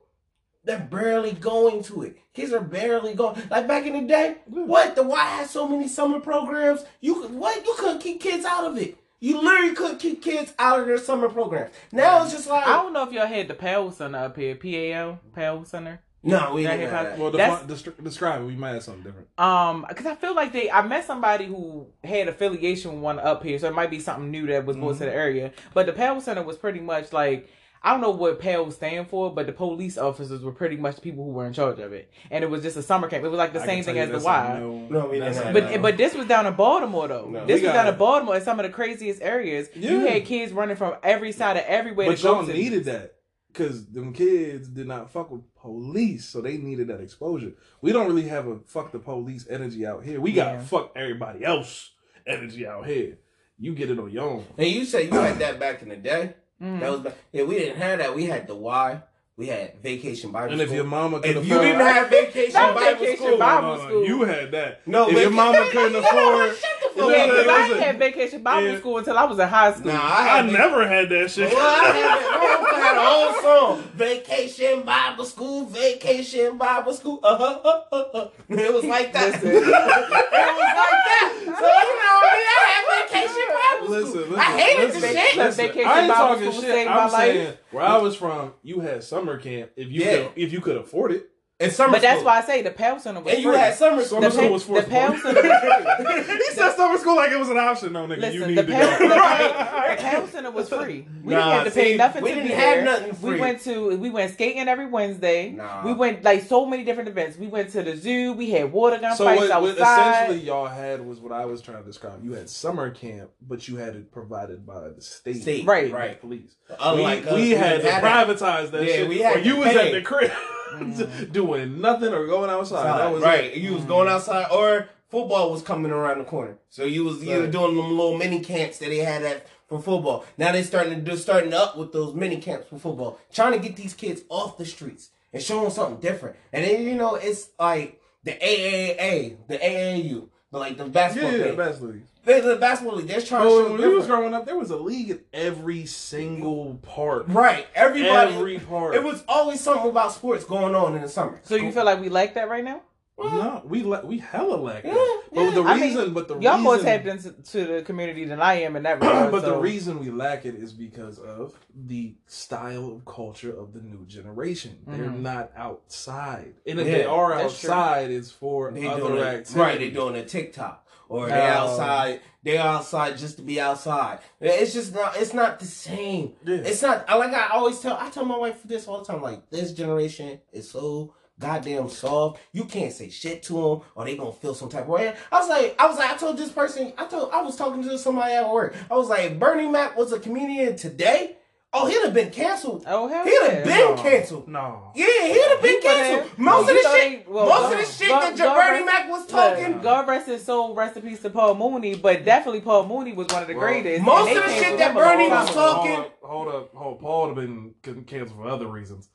[0.64, 2.18] they're barely going to it.
[2.36, 3.42] Kids are barely going.
[3.50, 6.86] Like back in the day, what the Y had so many summer programs.
[7.02, 8.96] You could what you couldn't keep kids out of it.
[9.24, 11.74] You literally couldn't keep kids out of their summer programs.
[11.92, 14.56] Now it's just like I don't know if y'all had the PAL Center up here,
[14.56, 16.02] PAL, PAL Center.
[16.24, 17.20] no, we That didn't hip have hop- that.
[17.20, 18.46] well, That's- defi- destri- describe it.
[18.46, 19.28] We might have something different.
[19.40, 23.44] Um, because I feel like they, I met somebody who had affiliation with one up
[23.44, 25.52] here, so it might be something new that was brought to the area.
[25.76, 27.48] But the PAL Center was pretty much like
[27.84, 31.02] I don't know what PAL stand for, but the police officers were pretty much the
[31.02, 33.24] people who were in charge of it, and it was just a summer camp.
[33.24, 34.48] It was like the I same thing as the that's Y.
[34.56, 35.78] a No, No, we didn't have But no.
[35.80, 37.28] but this was down in Baltimore though.
[37.28, 37.46] No.
[37.46, 37.98] this was got down in.
[38.00, 39.68] Baltimore in some of the craziest areas.
[39.76, 42.08] You had kids running from every side of everywhere.
[42.08, 42.54] But to y'all to.
[42.54, 43.16] needed that
[43.52, 47.54] because them kids did not fuck with police, so they needed that exposure.
[47.82, 50.22] We don't really have a fuck the police energy out here.
[50.22, 50.62] We got Yeah.
[50.62, 51.92] fuck everybody else
[52.28, 53.18] energy out here.
[53.58, 54.46] You get it on your own.
[54.58, 56.36] And you say you had that back in the day.
[56.62, 56.80] Mhm.
[56.80, 57.14] That was back.
[57.32, 58.16] Yeah, we didn't have that.
[58.16, 59.02] We had the Y.
[59.38, 60.54] We had vacation Bible school.
[60.54, 63.62] And if your mama could if afford, you didn't have vacation Bible vacation school, Bible
[63.70, 64.06] No, no, no, school.
[64.06, 64.82] you had that.
[64.88, 67.74] No, if vac- your mama couldn't afford, Shut the Listen, Yeah, because I listen.
[67.78, 68.78] ain't had vacation Bible Yeah.
[68.78, 69.86] school until I was in high school.
[69.94, 71.52] Nah, I I had vac- never had that shit.
[71.54, 73.42] Well, I had, my had a whole
[73.78, 73.84] song.
[73.96, 77.20] Vacation Bible school, vacation Bible school.
[77.24, 77.60] Uh huh.
[77.64, 78.28] Uh, uh, uh.
[78.50, 79.34] It was like that.
[79.44, 81.34] It was like that.
[81.42, 82.81] So you know, I, mean, I had
[83.12, 84.22] vacation Bible Listen, school.
[84.22, 85.38] listen, I hated listen, the Vacation- shit.
[85.38, 85.68] listen.
[85.68, 86.72] vacation I ain't Bible talking school shit.
[86.72, 87.12] saved I'm my life.
[87.14, 90.12] saying where I was from, you had summer camp if you Yeah.
[90.24, 91.30] could, if you could afford it.
[91.62, 93.58] And summer But that's why I say the PAL Center was And you free.
[93.60, 94.22] had summer school.
[94.22, 96.36] Summer the, school pa- was the forced PAL upon Center was free.
[96.38, 97.94] he said summer school like it was an option.
[97.94, 99.08] No, nigga, you Listen, need the to PAL, go.
[99.08, 101.08] the, PAL, the PAL Center was free.
[101.24, 102.84] We Nah, didn't have to pay see, nothing we to didn't be have there.
[102.86, 103.34] nothing free.
[103.36, 105.52] We went to we went skating every Wednesday.
[105.52, 105.86] Nah.
[105.86, 107.38] We went like so many different events.
[107.38, 108.34] We went to the zoo.
[108.34, 110.14] We had water gun So fights what, what outside.
[110.26, 112.24] essentially y'all had was what I was trying to describe.
[112.26, 115.92] You had summer camp, but you had it provided by the state, State, Right.
[115.92, 116.20] right.
[116.20, 116.56] police.
[116.80, 118.28] Unlike we, us, we had to didn't that.
[118.28, 119.10] privatize that Yeah, shit.
[119.10, 119.88] we had or you to was pay.
[119.88, 120.32] at the crib
[120.72, 121.32] Mm-hmm.
[121.32, 123.00] doing nothing or going outside.
[123.00, 123.46] That was right.
[123.46, 123.58] it.
[123.58, 124.16] You was going mm-hmm.
[124.16, 126.58] outside, or football was coming around the corner.
[126.70, 127.52] So you was you were Right.
[127.52, 130.26] doing them little mini camps that they had at for football.
[130.38, 133.60] Now they starting to do starting up with those mini camps for football, trying to
[133.60, 136.36] get these kids off the streets and show them something different.
[136.52, 141.32] And then you know it's like the AAA, the AAU, the like the Yeah, basketball
[141.32, 141.56] yeah, thing.
[141.56, 142.02] best league.
[142.24, 143.08] They- the basketball league.
[143.08, 145.20] They're trying to Oh, show when we was growing up, there was a league in
[145.34, 147.26] every single part.
[147.28, 147.66] Right.
[147.74, 148.36] Everybody.
[148.36, 148.94] Every part.
[148.96, 151.40] it was always something about sports going on in the summer.
[151.44, 152.82] so you feel like we like that right now?
[153.30, 154.94] No, we le- we hella lack that.
[154.94, 155.52] Yeah, But yeah.
[155.52, 157.32] the I mean, reason, but the Y'all more tapped into
[157.66, 159.32] the community than I am in that regard.
[159.32, 163.82] but the reason we lack it is because of the style of culture of the
[163.82, 164.80] new generation.
[164.88, 165.22] They're Mhm.
[165.22, 167.70] not outside, and if Yeah, they are that's true.
[167.72, 169.56] outside, it's for They other doing activities.
[169.56, 169.80] right.
[169.80, 171.42] they're doing a TikTok or they No.
[171.42, 172.22] outside.
[172.44, 174.20] They are outside just to be outside.
[174.40, 175.16] It's just not.
[175.16, 176.34] It's not the same.
[176.44, 176.56] Yeah.
[176.58, 177.06] It's not.
[177.08, 177.96] I Like I always tell.
[178.00, 179.22] I tell my wife this all the time.
[179.22, 182.40] Like this generation is so goddamn soft.
[182.54, 185.14] You can't say shit to them, or they gonna feel some type of way.
[185.32, 187.84] I was like, I was like, I told this person, I told, I was talking
[187.84, 188.76] to somebody at work.
[188.90, 191.38] I was like, Bernie Mac was a comedian today.
[191.74, 192.84] Oh, he'd have been canceled.
[192.86, 193.50] Oh hell He'd yeah.
[193.50, 194.02] have been No.
[194.04, 194.48] canceled.
[194.50, 194.92] No.
[194.94, 196.38] Yeah, he'd have been He canceled.
[196.38, 198.56] No, Most of the shit, they- well, most God- of the shit God- that God
[198.56, 199.80] Bernie rest- Mac was talking.
[199.80, 203.28] God rest his soul, rest in peace to Paul Mooney, but definitely Paul Mooney was
[203.28, 204.04] one of the Well, greatest.
[204.04, 206.76] most of the shit that him a long Bernie was talking- Hold up, hold up,
[206.76, 207.00] hold.
[207.00, 209.08] Paul would have been con- canceled for other reasons.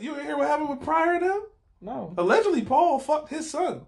[0.00, 1.42] You ain't hear what happened with Pryor and them?
[1.80, 2.14] No.
[2.16, 3.82] Allegedly, Paul fucked his son.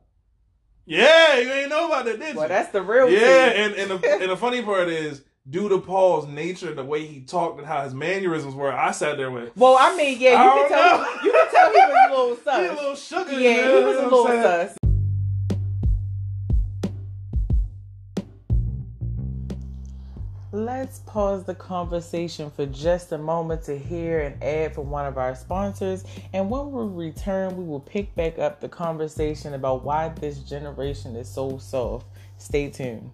[0.87, 2.39] Yeah, you ain't know about that, did you?
[2.41, 3.59] Well, that's the real yeah, tea.
[3.59, 7.21] and and the, and the funny part is, due to Paul's nature, the way he
[7.21, 9.57] talked and how his mannerisms were, I sat there with.
[9.57, 10.99] Well, I mean, yeah, you I can tell.
[10.99, 11.09] know.
[11.23, 12.61] You can tell he was a little sus.
[12.61, 12.71] He sus.
[12.71, 13.41] a little sugar.
[13.41, 14.77] yeah, he was a little sus.
[20.61, 25.17] Let's pause the conversation for just a moment to hear an ad from one of
[25.17, 26.05] our sponsors.
[26.35, 31.17] And when we return, we will pick back up the conversation about why this generation
[31.17, 32.05] is so soft.
[32.37, 33.11] Stay tuned.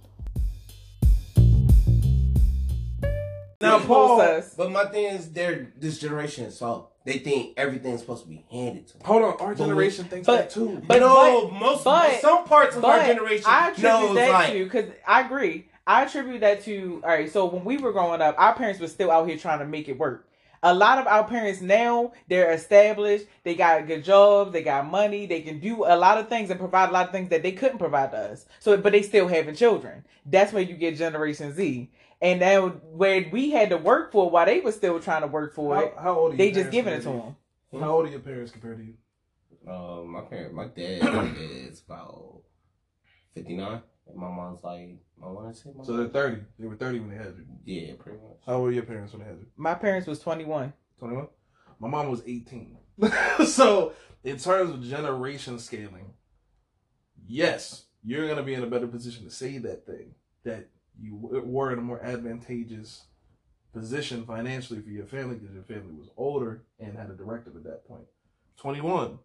[3.61, 4.55] Now, Little Paul, sus.
[4.57, 6.91] But my thing is, they're this generation is soft.
[7.05, 9.07] They think everything's supposed to be handed to them.
[9.07, 10.83] hold on, our generation thinks But- that too.
[10.85, 14.65] but- no, most but- some parts of our generation I attribute knows that like to
[14.65, 15.69] because I agree.
[15.87, 17.31] I attribute that to all right.
[17.31, 19.89] So when we were growing up, our parents were still out here trying to make
[19.89, 20.29] it work.
[20.63, 23.27] A lot of our parents now they're established.
[23.45, 24.53] They got a good jobs.
[24.53, 25.27] They got money.
[25.27, 27.53] They can do a lot of things and provide a lot of things that they
[27.53, 28.47] couldn't provide to us.
[28.59, 30.05] So, but they still having children.
[30.25, 31.91] That's where you get Generation Z.
[32.21, 35.55] And now where we had to work for while they were still trying to work
[35.55, 37.37] for it, how, how old are they just giving it to compared them.
[37.73, 37.81] you?
[37.81, 38.95] How old are your parents compared to you?
[39.67, 42.43] uh, my parent, my dad is about
[43.35, 46.43] fifty nine, and my mom's like I want to say my So they're thirty.
[46.59, 47.45] They were thirty when they had you.
[47.65, 48.39] yeah, pretty much.
[48.47, 49.47] How old were your parents when they had you?
[49.57, 50.73] My parents was twenty one.
[50.99, 51.29] 21?
[51.79, 52.79] My mom was 18.
[53.47, 53.93] so,
[54.25, 56.15] in terms of generation scaling,
[57.29, 60.15] yes, you're going to be in a better position to say that thing,
[60.45, 63.05] that you w- were in a more advantageous
[63.75, 67.65] position financially for your family because your family was older and had a directive at
[67.65, 68.05] that point.
[68.57, 69.19] 21.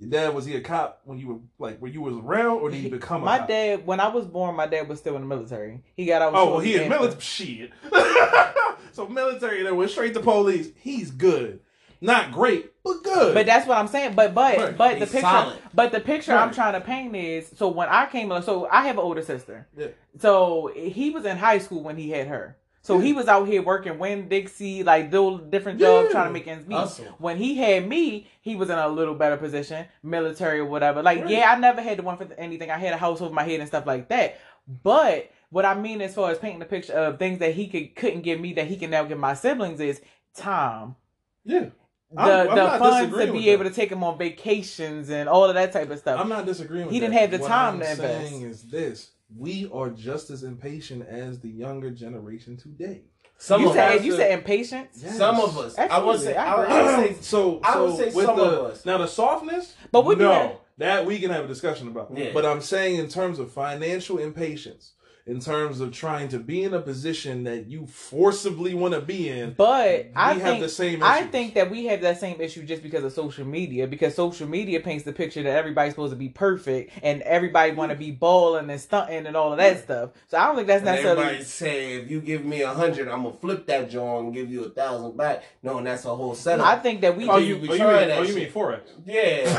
[0.00, 2.70] Your dad, was he a cop when you were, like, when you was around, or
[2.70, 3.48] did he become a My cop?
[3.48, 5.82] dad, when I was born, my dad was still in the military.
[5.96, 6.34] He got out.
[6.34, 7.20] Of Oh, well, he is military.
[7.20, 7.70] Shit.
[8.92, 10.70] so military, that went straight to police.
[10.80, 11.60] He's good,
[12.00, 13.34] not great, but good.
[13.34, 14.14] But that's what I'm saying.
[14.14, 14.76] But but Right.
[14.76, 15.58] but the He's picture, solid.
[15.72, 18.96] but the picture I'm trying to paint is so when I came, so I have
[18.98, 19.68] an older sister.
[19.76, 19.88] Yeah.
[20.18, 22.56] So he was in high school when he had her.
[22.84, 26.12] So he was out here working Winn-Dixie, like doing different jobs, Yeah.
[26.12, 26.76] trying to make ends meet.
[26.76, 27.06] Hustle.
[27.18, 31.02] When he had me, he was in a little better position, military or whatever.
[31.02, 31.30] Like, Right.
[31.30, 32.70] yeah, I never had the one for anything.
[32.70, 34.38] I had a house over my head and stuff like that.
[34.82, 37.96] But what I mean as far as painting the picture of things that he could
[37.96, 40.02] couldn't give me that he can now give my siblings is
[40.36, 40.96] time
[41.44, 41.66] yeah,
[42.10, 43.70] the I'm- I'm the funds to be able that.
[43.70, 46.20] to take him on vacations and all of that type of stuff.
[46.20, 46.86] I'm not disagreeing.
[46.86, 47.20] With He didn't that.
[47.22, 48.28] have the What time I'm to invest.
[48.30, 53.02] Saying is this: we are just as impatient as the younger generation today.
[53.36, 55.16] Some you of said us, you said impatience, Yes.
[55.18, 55.76] some of us.
[55.78, 56.36] I would say.
[56.36, 56.68] I I would.
[56.68, 57.22] I would say.
[57.22, 58.84] so, I would so say with some the of us.
[58.86, 61.88] now the softness, But what do no, you have- that we can have a discussion
[61.88, 62.10] about.
[62.16, 62.30] Yeah.
[62.32, 64.92] But I'm saying in terms of financial impatience,
[65.26, 69.30] in terms of trying to be in a position that you forcibly want to be
[69.30, 72.62] in, but I have think the same I think that we have that same issue
[72.62, 73.86] just because of social media.
[73.86, 77.90] Because social media paints the picture that everybody's supposed to be perfect and everybody want
[77.90, 80.10] to be balling and stunting and all of that stuff.
[80.28, 81.22] So I don't think that's And necessarily.
[81.22, 84.50] everybody say if you give me a hundred, I'm gonna flip that joint and give
[84.50, 85.42] you a thousand back.
[85.62, 86.66] No, and that's a whole setup.
[86.66, 87.30] I think that we.
[87.30, 88.80] Oh, just- you, be oh, you mean, that oh, you mean forex?
[89.06, 89.50] yeah, you be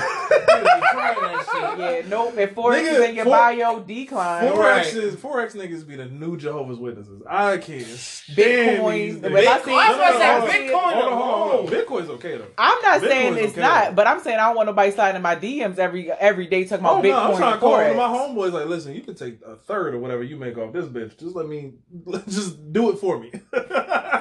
[0.62, 1.80] that shit.
[1.80, 2.38] yeah, nope.
[2.38, 4.44] If forex Nigga, is in your for- bio, decline.
[4.52, 4.94] Forex Right.
[4.94, 7.22] is forex niggas be the new Jehovah's Witnesses.
[7.30, 8.94] I can't Bitcoin.
[8.94, 9.48] these When niggas.
[9.48, 11.18] I Bitcoin- see, I was gonna say when I see- Bitcoin Hold on, hold on,
[11.18, 11.60] hold on.
[11.60, 11.68] alone.
[11.86, 12.48] Bitcoin's okay though.
[12.58, 13.94] I'm not Bitcoin's saying it's okay, not, though.
[13.96, 16.86] but I'm saying I don't want nobody sliding in my DMs every every day talking
[16.86, 17.30] Oh about no, Bitcoin.
[17.32, 19.96] I'm trying to call one of my homeboys like, listen, you can take a third
[19.96, 21.18] or whatever you make off this bitch.
[21.18, 21.74] Just let me,
[22.30, 23.32] just do it for me.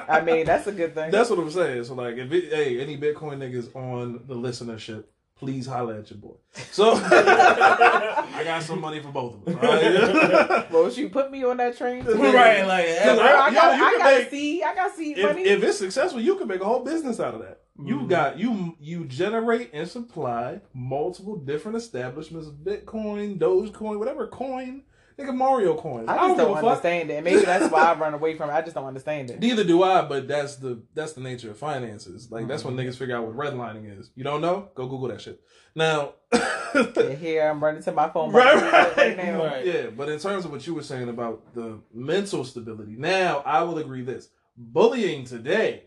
[0.07, 1.11] I mean, that's a good thing.
[1.11, 1.83] That's what I'm saying.
[1.85, 5.05] So like, if it, hey, any Bitcoin niggas on the listenership,
[5.37, 6.35] please holler at your boy.
[6.71, 9.55] So I got some money for both of us.
[9.55, 10.71] all right?
[10.71, 12.03] well, shoot, put me on that train.
[12.05, 12.13] too.
[12.13, 14.63] right, like Girl, I Yo, got, you I can got make- seed.
[14.63, 15.41] I got seed if, money.
[15.43, 17.61] if it's successful, you can make a whole business out of that.
[17.77, 18.07] You Mhm.
[18.07, 24.83] got you you generate and supply multiple different establishments of Bitcoin, Dogecoin, whatever coin,
[25.17, 26.07] nigga Mario coins.
[26.09, 26.63] I don't don't a fuck.
[26.63, 27.23] understand it.
[27.23, 28.53] Maybe that's why I run away from it.
[28.53, 29.39] I just don't understand it.
[29.39, 32.31] Neither do I, but that's the that's the nature of finances.
[32.31, 32.87] Like that's when Mm-hmm.
[32.89, 34.11] niggas figure out what redlining is.
[34.15, 34.69] You don't know?
[34.75, 35.39] Go Google that shit.
[35.75, 36.13] Now,
[37.19, 39.17] here I'm running to my phone Right, right, right.
[39.17, 39.43] now.
[39.45, 39.65] Right.
[39.65, 39.87] yeah.
[39.87, 43.77] But in terms of what you were saying about the mental stability, now I will
[43.77, 45.83] agree this: bullying today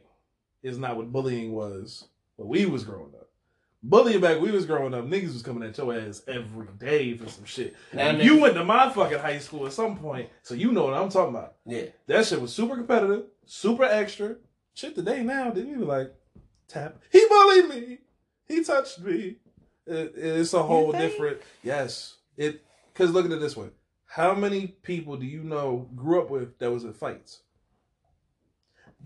[0.63, 3.18] is not what bullying was when we was growing up.
[3.83, 7.17] Bullying back when we was growing up, niggas was coming at your ass every day
[7.17, 7.77] for some shit.
[7.93, 10.85] Now And you went to my fucking high school at some point, so you know
[10.85, 11.55] what I'm talking about.
[11.65, 11.85] Yeah.
[12.09, 14.37] That shit was super competitive, super extra.
[14.75, 16.13] Shit today now, didn't you be like,
[16.67, 17.99] tap, he bullied me,
[18.47, 19.37] he touched me.
[19.87, 22.17] It- it's a whole different, yes.
[22.37, 22.65] It,
[22.95, 23.69] cause look at it this way.
[24.07, 27.43] How many people do you know grew up with that was in fights?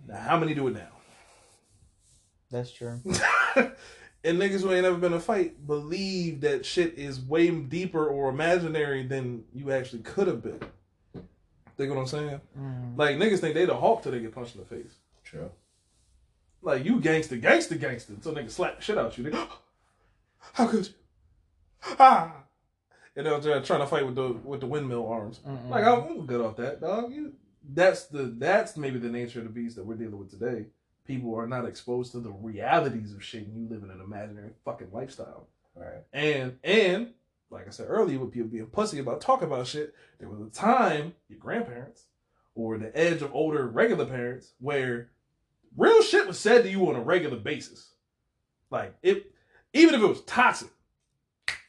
[0.09, 0.89] Now, how many do it now?
[2.51, 3.01] That's true.
[4.25, 8.07] and niggas who ain't ever been in a fight believe that shit is way deeper
[8.07, 10.61] or imaginary than you actually could have been.
[11.77, 12.41] Think what I'm saying?
[12.59, 12.97] Mm.
[12.97, 14.95] Like niggas think they the Hulk till they get punched in the face.
[15.25, 15.51] True.
[16.61, 18.15] Like you gangster, gangster, gangster.
[18.21, 19.25] So niggas slap shit out you.
[19.25, 19.37] They,
[20.53, 20.95] How could you?
[21.99, 22.33] Ah.
[23.17, 25.41] And they're they're trying to fight with the with the windmill arms.
[25.47, 25.69] Mm-mm.
[25.69, 27.13] Like I'm good off that, dog.
[27.13, 27.33] You,
[27.69, 30.67] that's the that's maybe the nature of the beast that we're dealing with today.
[31.07, 34.51] People are not exposed to the realities of shit, and you live in an imaginary
[34.65, 35.49] fucking lifestyle.
[35.75, 36.03] Right.
[36.13, 37.15] And and
[37.51, 40.51] like I said earlier, with people being pussy about talking about shit, there was a
[40.51, 42.05] time your grandparents
[42.55, 45.11] or the edge of older regular parents where
[45.77, 47.91] real shit was said to you on a regular basis.
[48.71, 49.33] Like it,
[49.73, 50.71] even if it was toxic,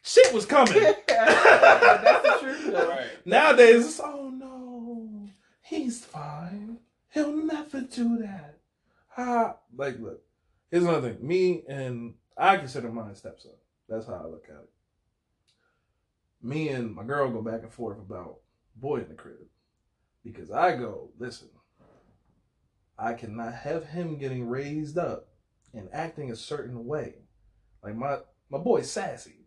[0.02, 0.74] shit was coming.
[1.08, 2.90] That's the truth, though.
[2.90, 3.08] Right.
[3.26, 5.30] Nowadays, it's oh no,
[5.62, 6.78] he's fine.
[7.10, 8.58] He'll never do that.
[9.18, 10.22] Ah, like look,
[10.72, 11.28] here's another thing.
[11.28, 13.52] Me and I consider mine stepson.
[13.88, 14.70] That's how I look at it.
[16.42, 18.40] Me and my girl go back and forth about
[18.76, 19.38] boy in the crib
[20.24, 21.50] because I go listen.
[22.98, 25.28] I cannot have him getting raised up
[25.74, 27.16] and acting a certain way.
[27.84, 29.46] Like my my boy's sassy.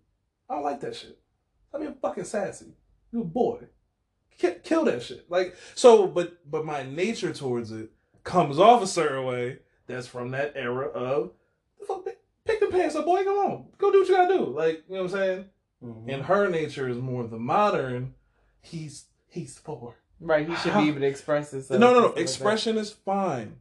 [0.48, 1.18] I don't like that shit.
[1.74, 2.74] I mean, fucking sassy.
[3.12, 3.64] You a boy.
[4.38, 5.30] Ki- Kill that shit.
[5.30, 7.90] Like so, but but my nature towards it
[8.26, 9.60] comes off a certain way.
[9.86, 11.30] That's from that era of
[12.04, 13.24] pick, pick the pants up, boy.
[13.24, 14.44] Come on, go do what you gotta do.
[14.46, 15.44] Like you know what I'm saying.
[15.82, 16.12] Mhm.
[16.12, 18.14] And her nature is more the modern.
[18.60, 19.94] He's he's four.
[20.18, 21.78] Right, he should be able to express himself.
[21.78, 22.00] No, no, no.
[22.06, 23.56] stuff like Expression is fine.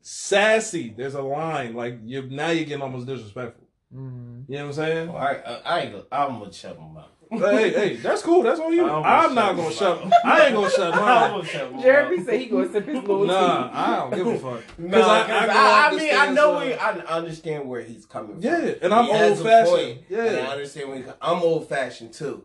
[0.00, 0.94] Sassy.
[0.96, 1.74] There's a line.
[1.74, 3.64] Like you now, you're getting almost disrespectful.
[3.92, 3.98] that.
[3.98, 4.44] Mm.
[4.48, 5.12] You know what I'm saying?
[5.12, 7.14] Well, I, I, I ain't gonna, I'm gonna shut him up.
[7.38, 8.42] Hey, hey, that's cool.
[8.42, 8.84] That's on you.
[8.88, 10.12] I'm I'm, gonna not gonna him shut.
[10.24, 11.30] I ain't gonna shut I'm mine.
[11.30, 13.74] gonna shut Jeremy said he gonna sip his little Nah, tea.
[13.74, 14.64] I don't give a fuck.
[14.78, 17.82] No, 'cause I- I, I can I, mean, I know some- we, I understand where
[17.82, 18.42] he's coming from.
[18.42, 19.76] Yeah, and I'm He old a fashioned.
[19.76, 22.44] point, And I understand where he, I'm old fashioned too.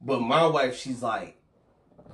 [0.00, 1.36] But my wife, she's like,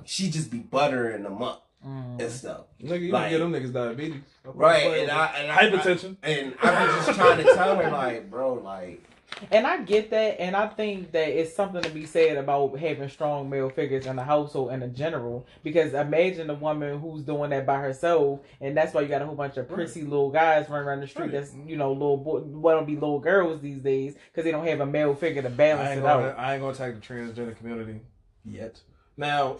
[0.03, 2.19] she just be buttering them up Mm.
[2.19, 2.61] and stuff.
[2.81, 4.21] nigga, you Like- don't get them niggas diabetes.
[4.43, 6.17] Right, and I and I, hypertension.
[6.23, 9.03] I, and I was just trying to tell her like, bro, like,
[9.51, 13.09] And I get that, and I think that it's something to be said about having
[13.09, 15.45] strong male figures in the household and in general.
[15.63, 19.25] Because imagine a woman who's doing that by herself, and that's why you got a
[19.25, 21.23] whole bunch of prissy little guys running around the street.
[21.23, 21.31] Right.
[21.33, 24.67] That's you know little boy, what don't be little girls these days because they don't
[24.67, 26.27] have a male figure to balance it gonna.
[26.27, 26.39] out.
[26.39, 28.01] I ain't gonna attack the transgender community
[28.45, 28.79] yet.
[29.17, 29.55] Now,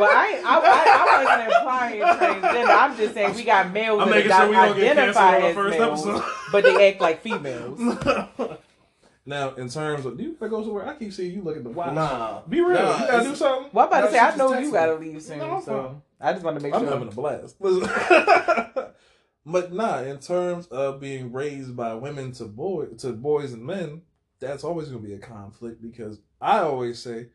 [0.00, 2.76] Well, I, I, I, I wasn't implying transgender.
[2.78, 5.36] I'm just saying we got males I'm that making sure we don't get identify canceled
[5.36, 6.32] on our as first males, episode.
[6.52, 8.58] but they act like females.
[9.26, 10.86] now, in terms of, do you gotta go somewhere?
[10.88, 11.92] I keep seeing you look at the watch.
[11.94, 12.40] nah.
[12.48, 12.70] Be real.
[12.74, 13.70] Nah, you gotta it's- do something.
[13.72, 14.72] Well, I'm about No, to say she I just know you me.
[14.72, 16.02] gotta leave soon, No, I'm so fine.
[16.20, 16.80] I just want to make sure.
[16.80, 16.92] I'm sure.
[16.94, 17.56] having a blast.
[17.60, 18.84] Listen.
[19.46, 24.02] but nah, in terms of being raised by women to boy to boys and men,
[24.40, 27.28] that's always gonna be a conflict because I always say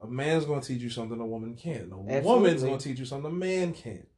[0.00, 1.92] a man's gonna teach you something a woman can't.
[1.92, 4.08] A woman's gonna teach you something a man can't.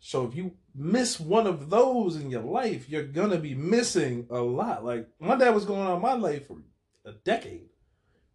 [0.00, 4.40] So if you miss one of those in your life, you're gonna be missing a
[4.40, 4.84] lot.
[4.84, 6.58] Like my dad was going on my life for
[7.04, 7.68] a decade.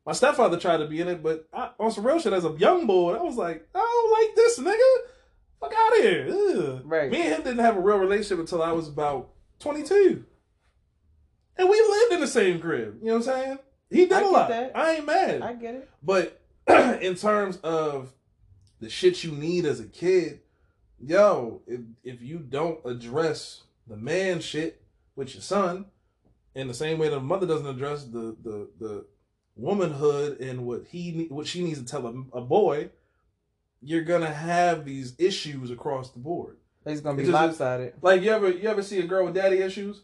[0.05, 2.55] My stepfather tried to be in it, but I, on some real shit, as a
[2.57, 5.09] young boy, I was like, I don't like this nigga.
[5.61, 6.27] Fuck out of here.
[6.29, 6.81] Ugh.
[6.83, 7.09] Right.
[7.09, 10.25] Me and him didn't have a real relationship until I was about 22.
[11.55, 12.97] And we lived in the same crib.
[13.01, 13.59] You know what I'm saying?
[13.89, 14.49] He did I a lot.
[14.49, 14.75] that.
[14.75, 15.41] I ain't mad.
[15.41, 15.89] I get it.
[16.01, 16.42] But
[17.01, 18.11] in terms of
[18.79, 20.39] the shit you need as a kid,
[20.99, 24.81] yo, if, if you don't address the man shit
[25.15, 25.85] with your son
[26.55, 29.05] in the same way the mother doesn't address the the the
[29.55, 32.89] womanhood and what he what she needs to tell a, a boy,
[33.81, 36.57] you're gonna have these issues across the board.
[36.85, 37.93] It's gonna be It's just- lopsided.
[38.01, 40.01] Like you ever you ever see a girl with daddy issues?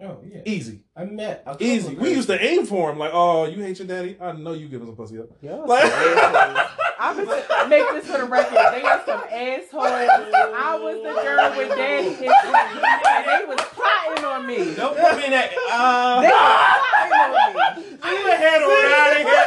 [0.00, 0.42] Oh yeah.
[0.44, 1.42] Easy, I met.
[1.46, 1.94] a easy.
[1.96, 2.98] We used to aim for him.
[2.98, 4.16] Like, oh, you hate your daddy?
[4.20, 5.26] I know you give giving some pussy up.
[5.42, 5.54] Yeah.
[5.56, 5.82] Like,
[7.00, 7.26] I was
[7.68, 8.58] make this for the record.
[8.72, 9.84] They are some assholes.
[9.84, 14.74] I was the girl with daddy issues, and they was plotting on me.
[14.76, 15.50] Don't put me in that.
[15.50, 17.98] They Uh, was plotting on me.
[18.02, 19.44] I even had on out of here.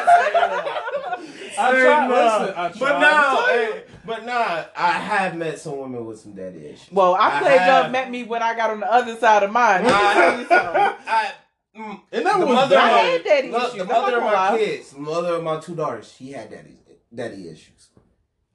[1.58, 5.78] I Say tried- listen, I But now, hey, but But nah, I have met some
[5.78, 6.92] women with some daddy issues.
[6.92, 9.52] Well, I'm I glad y'all met me when I got on the other side of
[9.52, 9.84] mine.
[9.84, 10.82] Let me tell you something.
[10.82, 11.32] I, I,
[11.78, 13.78] mm, And that the was mother, I had daddy look, issues.
[13.80, 14.58] the mother of my lie.
[14.58, 16.78] kids, the mother of my two daughters, she had daddy
[17.14, 17.90] daddy issues.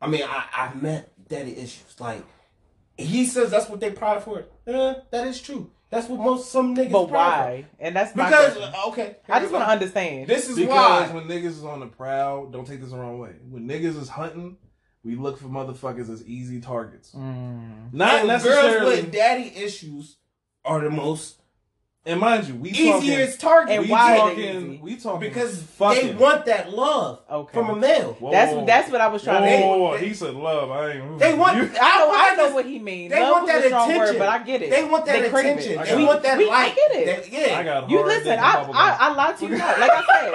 [0.00, 1.98] I mean, I I met daddy issues.
[1.98, 2.24] Like
[2.98, 4.44] he says, that's what they pride for.
[4.66, 5.70] Eh, that is true.
[5.88, 6.90] That's what most some niggas.
[6.90, 7.64] But proud why?
[7.78, 8.18] And that's For.
[8.18, 8.56] my Because
[8.88, 10.26] okay, I just want to understand.
[10.26, 11.14] This is Because why.
[11.14, 13.30] when niggas is on the prowl, don't take this the wrong way.
[13.48, 14.56] When niggas is hunting,
[15.06, 17.12] we look for motherfuckers as easy targets.
[17.12, 17.92] Mm.
[17.92, 18.96] Not and girls necessarily.
[19.02, 20.16] with daddy issues
[20.64, 21.40] are the most
[22.04, 23.02] and mind you, we talking.
[23.10, 23.74] easiest target.
[23.76, 24.72] And we why are they talking.
[24.72, 24.80] easy?
[24.80, 26.06] We talking because fucking.
[26.06, 27.52] they want that love Okay.
[27.52, 28.12] from a male.
[28.20, 28.64] Whoa, That's whoa.
[28.64, 29.98] that's what I was trying Whoa, to.
[30.00, 30.70] They- he said love.
[30.70, 31.18] I ain't.
[31.18, 31.56] They want.
[31.56, 33.12] You- I know, I I know just- what he means.
[33.12, 33.98] They Love want was that a attention.
[33.98, 34.70] word, but I get it.
[34.70, 35.78] They want that They attention.
[35.80, 37.30] I They want that we- I get it.
[37.30, 37.58] They- yeah.
[37.58, 38.24] I got You listen.
[38.24, 38.96] dick I, bubble I.
[39.00, 39.80] I lied to you not.
[39.80, 40.32] Like I said,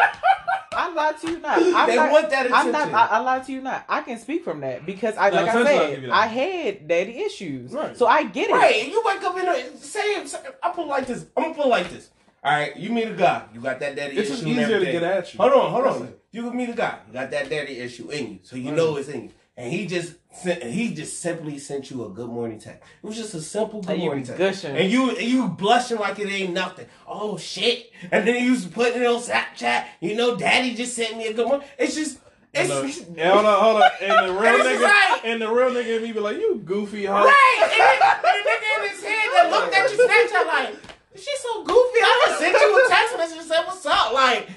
[0.81, 1.57] I lied to you not.
[1.75, 2.75] I'm they not, want that attention.
[2.75, 3.11] I'm not.
[3.11, 3.85] I, I lied to you not.
[3.87, 6.09] I can speak from that because I, No, like I I'll said.
[6.09, 7.95] I had daddy issues, Right.
[7.95, 8.53] so I get it.
[8.53, 11.25] Right, you wake up in a say, say I put it like this.
[11.37, 12.09] I'm gonna put like this.
[12.43, 14.29] All right, you meet a guy, you got that daddy It's issue.
[14.31, 15.37] just and easier to get at you.
[15.39, 16.07] Hold on, hold on.
[16.07, 16.19] it.
[16.31, 18.75] You meet a guy, you got that daddy issue in you, so you Right.
[18.77, 19.29] know it's in you.
[19.57, 22.81] And he just sent, he just simply sent you a good morning text.
[23.03, 24.39] It was just a simple good And you morning text.
[24.39, 24.75] gushing.
[24.77, 26.85] And you and you blushing like it ain't nothing.
[27.07, 27.91] Oh shit!
[28.11, 29.85] And then you was putting it on Snapchat.
[29.99, 31.67] You know, daddy just sent me a good morning.
[31.77, 32.19] It's just.
[32.53, 33.91] It's, hold on, hold on.
[34.01, 35.21] And the real And nigga, right.
[35.23, 38.23] and the real nigga, in me be like, "You goofy hoe." Right, and then, and
[38.23, 40.75] the nigga in his head that looked at your Snapchat like,
[41.15, 41.99] she's so goofy.
[42.03, 44.49] I just sent you a text message and said, "What's up?" Like,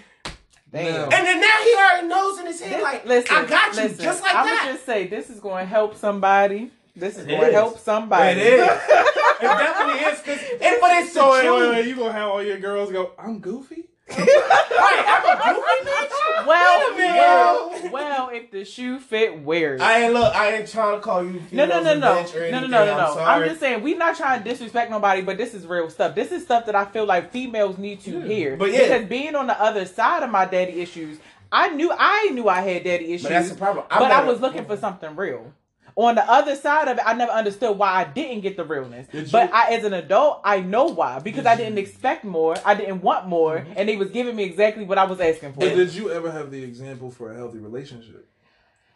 [0.74, 1.04] Damn.
[1.04, 3.82] and then now he already knows in his head, This- like, listen, I got you,
[3.84, 4.58] listen, just like I'm that.
[4.64, 6.70] gonna just say this is going to help somebody.
[6.96, 8.40] This is It going to help somebody.
[8.40, 8.68] It is.
[8.68, 10.20] it definitely is.
[10.20, 11.60] Cause, and, but it's So the wait, truth.
[11.60, 11.86] wait, wait.
[11.86, 13.12] You gonna have all your girls go?
[13.18, 13.84] I'm goofy.
[14.10, 16.46] Right, I'm a goofy bitch.
[16.46, 17.16] Well, Wait a minute.
[17.16, 18.28] well, well.
[18.34, 19.80] If the shoe fit, wear it.
[19.80, 20.34] I ain't look.
[20.34, 21.40] I ain't trying to call you.
[21.52, 21.92] No, no, no,
[22.24, 23.20] females no, no, no, no, no, I'm no.
[23.24, 26.14] I'm just saying we not trying to disrespect nobody, but this is real stuff.
[26.14, 28.26] This is stuff that I feel like females need to Yeah.
[28.26, 28.56] hear.
[28.56, 28.80] But yeah.
[28.82, 31.18] because being on the other side of my daddy issues,
[31.52, 33.86] I knew I knew I had daddy issues, But that's the problem.
[33.88, 35.52] but I was looking for something real.
[35.96, 39.06] On the other side of it, I never understood why I didn't get the realness.
[39.08, 42.24] Did But you- I, as an adult, I know why because Did I didn't expect
[42.24, 42.56] more.
[42.64, 43.72] I didn't want more, Mm-hmm.
[43.76, 45.60] and they was giving me exactly what I was asking for.
[45.60, 48.28] But did you ever have the example for a healthy relationship?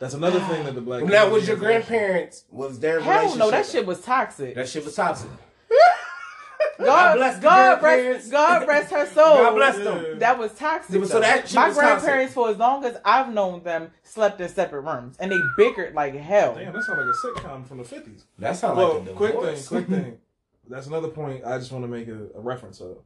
[0.01, 1.05] That's another thing that the black.
[1.05, 2.45] Now, was your grandparents?
[2.51, 3.13] Was their relationship?
[3.13, 3.39] Hell relationship?
[3.47, 4.55] no, that shit was toxic.
[4.55, 5.31] That shit was toxic.
[6.87, 8.25] God, bless God grandparents.
[8.27, 9.37] rest, God rest her soul.
[9.37, 10.19] God bless them.
[10.19, 11.05] That was toxic.
[11.07, 11.81] So that my was toxic.
[11.81, 15.95] grandparents, for as long as I've known them, slept in separate rooms, and they bickered
[15.95, 16.55] like hell.
[16.55, 18.25] Damn, that sounds like a sitcom from the fifties.
[18.39, 20.19] That sounds Well, like a quick thing, quick thing.
[20.69, 22.99] That's another point I just want to make a, a reference of.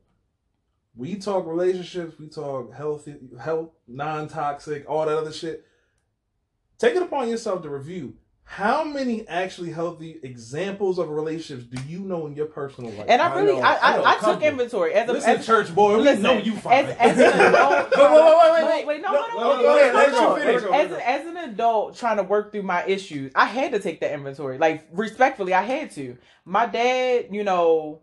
[0.95, 5.65] We talk relationships, we talk healthy, health, non-toxic, all that other shit.
[6.79, 8.15] Take it upon yourself to review.
[8.45, 13.07] How many actually healthy examples of relationships do you know in your personal life?
[13.09, 15.47] And I I really, I, I I, a I, took inventory as a Listen, as,
[15.47, 16.85] church boy, we listen, know you fine.
[16.85, 17.91] as, as an adult.
[17.97, 19.03] Wait, wait, wait, wait, wait.
[19.03, 20.63] no, No, no, on, go ahead, let you finish.
[20.75, 24.13] As, as an adult trying to work through my issues, I had to take that
[24.13, 24.59] inventory.
[24.59, 26.19] Like respectfully, I had to.
[26.45, 28.03] My dad, you know,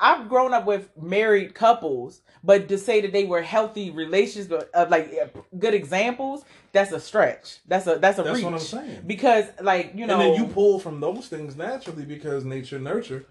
[0.00, 4.70] I've grown up with married couples, but to say that they were healthy relations, but
[4.72, 7.58] uh, like uh, good examples, that's a stretch.
[7.66, 8.44] That's a that's a That's reach.
[8.44, 9.02] what I'm saying.
[9.06, 13.26] Because like you know, and then you pull from those things naturally because nature nurture.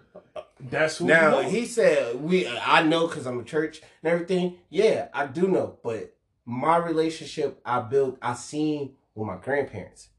[0.59, 1.49] That's who Now you know.
[1.49, 2.47] he said we.
[2.47, 4.57] I know because I'm a church and everything.
[4.69, 5.77] Yeah, I do know.
[5.83, 6.13] But
[6.45, 10.09] my relationship I built, I seen with my grandparents,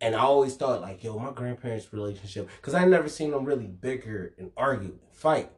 [0.00, 3.66] and I always thought like, yo, my grandparents' relationship, because I never seen them really
[3.66, 5.50] bicker and argue and fight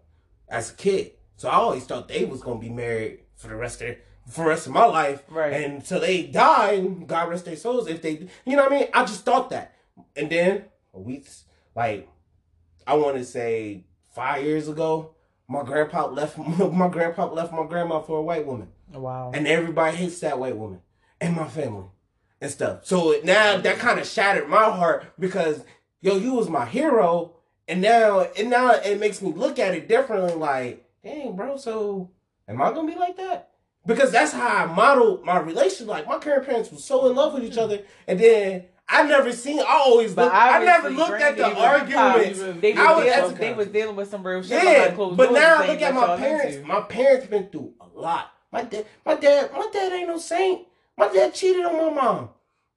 [0.48, 1.12] as a kid.
[1.36, 4.44] So I always thought they was gonna be married for the rest of their, for
[4.44, 5.52] the rest of my life, Right.
[5.52, 7.88] And until they die, God rest their souls.
[7.88, 8.88] If they, you know what I mean?
[8.92, 9.74] I just thought that,
[10.16, 11.22] and then we
[11.74, 12.08] like
[12.86, 13.84] I want to say
[14.14, 15.14] five years ago,
[15.48, 19.30] my grandpa left my grandpa left my grandma for a white woman, wow.
[19.34, 20.80] and everybody hates that white woman
[21.20, 21.86] and my family
[22.40, 22.86] and stuff.
[22.86, 25.64] So now that kind of shattered my heart because
[26.00, 27.34] yo, you was my hero,
[27.66, 30.34] and now and now it makes me look at it differently.
[30.34, 32.10] Like, dang, bro, so
[32.46, 33.50] am I gonna be like that?
[33.86, 35.88] Because that's how I modeled my relationship.
[35.88, 37.60] Like my grandparents were so in love with each hmm.
[37.60, 38.64] other, and then.
[38.90, 39.60] I never seen.
[39.60, 40.32] I always look.
[40.32, 42.38] I never looked at the arguments.
[42.62, 45.58] They I was, was- dealing, they was dealing with some real shit Yeah, but now
[45.58, 46.66] things look at my parents.
[46.66, 48.32] My parents been through a lot.
[48.50, 50.66] My dad, my dad, my dad ain't no saint.
[50.98, 52.30] My dad cheated on my mom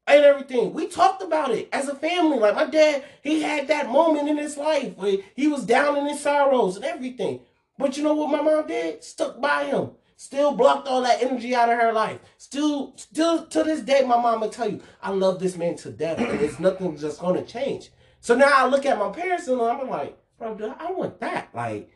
[0.06, 0.74] and everything.
[0.74, 2.38] We talked about it as a family.
[2.38, 6.06] Like my dad, he had that moment in his life where he was down in
[6.06, 7.40] his sorrows and everything.
[7.80, 9.04] But you know what my mom did?
[9.04, 9.92] Stuck by him.
[10.18, 12.20] Still blocked all that energy out of her life.
[12.38, 15.90] Still, still to this day, my mom will tell you, I love this man to
[15.90, 17.90] death, and it's nothing just gonna change.
[18.20, 21.50] So now I look at my parents and I'm like, bro, dude, I want that.
[21.56, 21.90] Like,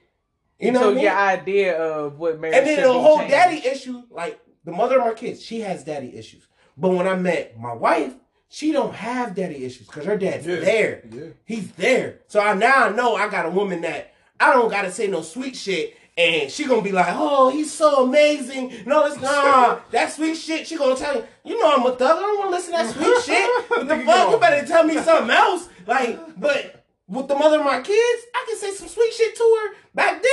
[0.59, 1.03] you know so what I mean?
[1.03, 5.05] your idea of what marriage And then the whole daddy issue, like the mother of
[5.05, 6.47] my kids, she has daddy issues.
[6.78, 8.13] But when I met my wife,
[8.49, 10.59] she don't have daddy issues because her dad's Yeah.
[10.59, 11.03] there.
[11.11, 11.24] Yeah.
[11.45, 12.20] He's there.
[12.28, 15.22] So I now I know I got a woman that I don't gotta say no
[15.22, 15.95] sweet shit.
[16.18, 18.72] And she gonna be like, oh, he's so amazing.
[18.86, 19.91] No, it's not.
[19.91, 22.18] that sweet shit, she gonna tell you, you know I'm a thug.
[22.18, 23.70] I don't wanna listen to that sweet shit.
[23.70, 24.32] What the fuck?
[24.32, 25.68] You better tell me something else.
[25.86, 29.57] Like, but with the mother of my kids, I can say some sweet shit to
[29.63, 29.76] her.
[29.93, 30.32] Back then,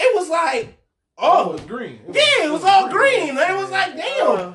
[0.00, 0.76] it was like,
[1.22, 2.00] Oh, it was green.
[2.12, 3.30] yeah, it was all green.
[3.30, 4.26] And it was like, damn.
[4.36, 4.54] Uh,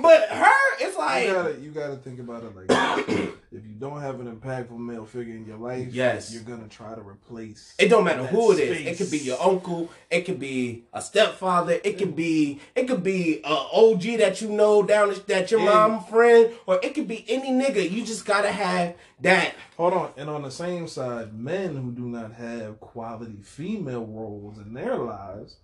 [0.00, 0.50] But her,
[0.80, 3.08] it's You like, gotta, you gotta think about it like
[3.52, 6.32] if you don't have an impactful male figure in your life, Yes.
[6.34, 7.74] you're gonna try to replace.
[7.78, 8.76] it don't matter who it is.
[8.76, 8.86] space.
[8.88, 9.88] It could be your uncle.
[10.10, 11.78] It could be a stepfather.
[11.84, 15.72] It could be, it could be a OG that you know down that your Yeah.
[15.86, 17.88] mom friend, or it could be any nigga.
[17.88, 19.54] You just gotta have that.
[19.76, 24.58] Hold on, and on the same side, men who do not have quality female roles
[24.58, 25.58] in their lives,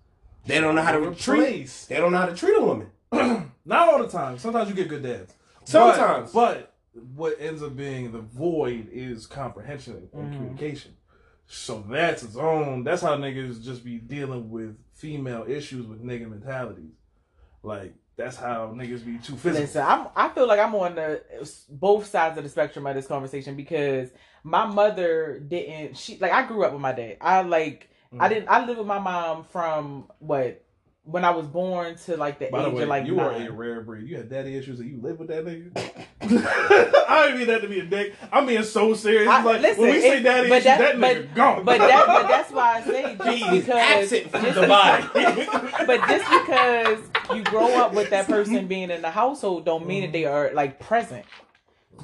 [0.46, 1.86] They don't know how to treat.
[1.88, 2.90] They don't know how to treat a woman.
[3.64, 4.38] Not all the time.
[4.38, 5.34] Sometimes you get good dads.
[5.64, 6.32] Sometimes.
[6.32, 10.34] But, but what ends up being the void is comprehension and Mm-hmm.
[10.36, 10.96] communication.
[11.46, 12.84] So that's its own.
[12.84, 16.92] That's how niggas just be dealing with female issues with nigga mentalities.
[17.62, 19.62] Like that's how niggas be too physical.
[19.62, 20.06] Listen, I'm.
[20.14, 21.22] I feel like I'm on the
[21.68, 24.10] both sides of the spectrum of this conversation because
[24.44, 25.96] my mother didn't.
[25.96, 27.16] She like I grew up with my dad.
[27.20, 28.28] I like I Mhm.
[28.30, 28.48] didn't.
[28.48, 30.62] I lived with my mom from what
[31.04, 33.42] when I was born to like the By the age way, of like you nine.
[33.42, 34.06] are a rare breed.
[34.08, 36.04] You had daddy issues and you live with that nigga.
[37.08, 38.14] I don't mean that to be a dick.
[38.32, 39.28] I'm being so serious.
[39.28, 41.64] I- like listen, when we say daddy but issues, that- that, but- nigga gone.
[41.64, 45.02] But that, but that's why I say just He's because, absent from just the body.
[45.14, 46.98] because- but just because
[47.34, 50.50] you grow up with that person being in the household, don't mean that they are
[50.52, 51.24] like present.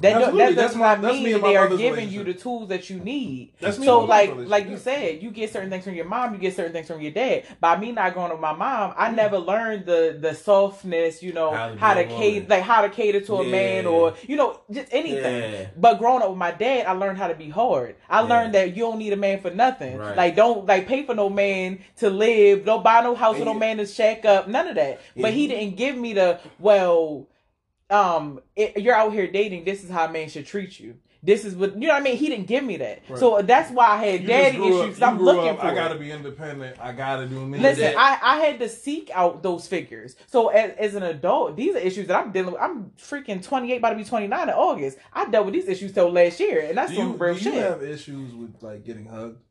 [0.01, 0.39] That, Absolutely.
[0.39, 2.99] that does That's not mean me that they are giving you the tools that you
[2.99, 3.53] need.
[3.59, 6.55] That's so like like you said, you get certain things from your mom, you get
[6.55, 7.45] certain things from your dad.
[7.59, 8.93] By me not going to my mom, Mm.
[8.95, 12.81] I never learned the the softness, you know, How to how to cater like how
[12.81, 15.53] to cater to a man or you know, just anything.
[15.53, 15.67] Yeah.
[15.75, 17.95] But growing up with my dad, I learned how to be hard.
[18.09, 19.97] I learned that you don't need a man for nothing.
[19.97, 20.15] Right.
[20.15, 22.65] Like don't like pay for no man to live.
[22.65, 24.47] Don't buy no house for no man to shack up.
[24.47, 25.01] None of that.
[25.15, 27.25] But he didn't give me the well.
[27.89, 29.63] Um, it, you're out here dating.
[29.65, 30.95] This is how a man should treat you.
[31.23, 31.93] This is what you know.
[31.93, 33.01] what I mean, he didn't give me that.
[33.09, 33.17] Right.
[33.19, 34.99] So that's why I had You daddy up- issues.
[34.99, 35.65] you I'm looking up, for.
[35.65, 35.99] I gotta it.
[35.99, 36.77] be independent.
[36.79, 37.57] I gotta do me.
[37.57, 40.15] Listen, I, I had to seek out those figures.
[40.27, 42.61] So as, as an adult, these are issues that I'm dealing with.
[42.61, 44.99] I'm freaking 28, about to be 29 in August.
[45.11, 47.39] I dealt with these issues till last year, and that's do you, some real do
[47.39, 47.53] shit.
[47.55, 49.41] you have issues with like getting hugged?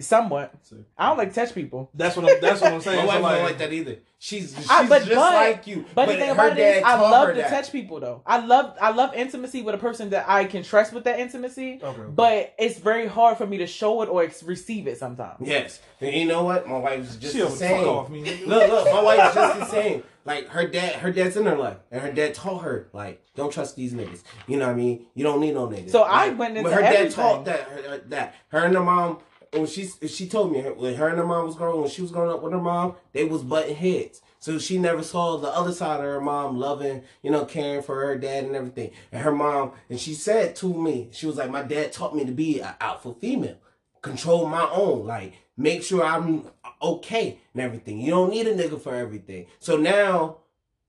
[0.00, 0.54] Somewhat.
[0.62, 1.90] So- I don't like to touch people.
[1.92, 2.40] That's what I'm.
[2.40, 3.04] That's what I'm saying.
[3.04, 3.96] My So, wife like, don't like that either.
[4.20, 5.84] She's she's I- but- just but- like you.
[5.92, 7.50] But, the thing about it is, I love to that.
[7.50, 8.22] touch people though.
[8.24, 11.80] I love I love intimacy with a person that I can trust with that intimacy.
[11.82, 12.00] Okay.
[12.14, 15.38] But it's very hard for me to show it or ex- receive it sometimes.
[15.40, 16.68] Yes, and you know what?
[16.68, 17.88] My wife's just Chill the the same.
[17.88, 18.22] off me.
[18.46, 20.02] Look, look, my wife's just the same.
[20.24, 23.52] Like her dad, her dad's in her life, and her dad taught her like, don't
[23.52, 24.22] trust these niggas.
[24.46, 25.06] You know what I mean?
[25.14, 25.90] You don't need no niggas.
[25.90, 27.14] So I went into when her dad everything.
[27.16, 29.18] taught that her, her- that her and her mom.
[29.52, 32.10] When she she told me when her and her mom was growing when she was
[32.10, 34.20] growing up with her mom, they was butting heads.
[34.40, 37.96] So she never saw the other side of her mom loving, you know, caring for
[37.96, 38.92] her dad and everything.
[39.10, 42.24] And her mom, and she said to me, she was like, my dad taught me
[42.24, 43.58] to be an alpha female
[44.02, 45.06] control my own.
[45.06, 46.44] Like, make sure I'm
[46.80, 48.00] okay and everything.
[48.00, 49.46] You don't need a nigga for everything.
[49.58, 50.38] So now,